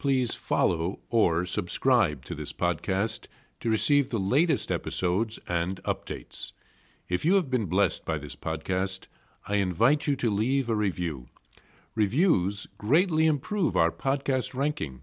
Please 0.00 0.34
follow 0.34 0.98
or 1.08 1.46
subscribe 1.46 2.24
to 2.24 2.34
this 2.34 2.52
podcast 2.52 3.28
to 3.60 3.70
receive 3.70 4.10
the 4.10 4.18
latest 4.18 4.72
episodes 4.72 5.38
and 5.46 5.80
updates. 5.84 6.50
If 7.08 7.24
you 7.24 7.36
have 7.36 7.48
been 7.48 7.66
blessed 7.66 8.04
by 8.04 8.18
this 8.18 8.34
podcast, 8.34 9.06
I 9.46 9.54
invite 9.54 10.08
you 10.08 10.16
to 10.16 10.32
leave 10.32 10.68
a 10.68 10.74
review. 10.74 11.28
Reviews 11.94 12.66
greatly 12.76 13.26
improve 13.26 13.76
our 13.76 13.92
podcast 13.92 14.52
ranking 14.52 15.02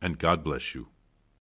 and 0.00 0.18
God 0.18 0.44
bless 0.44 0.74
you. 0.74 0.88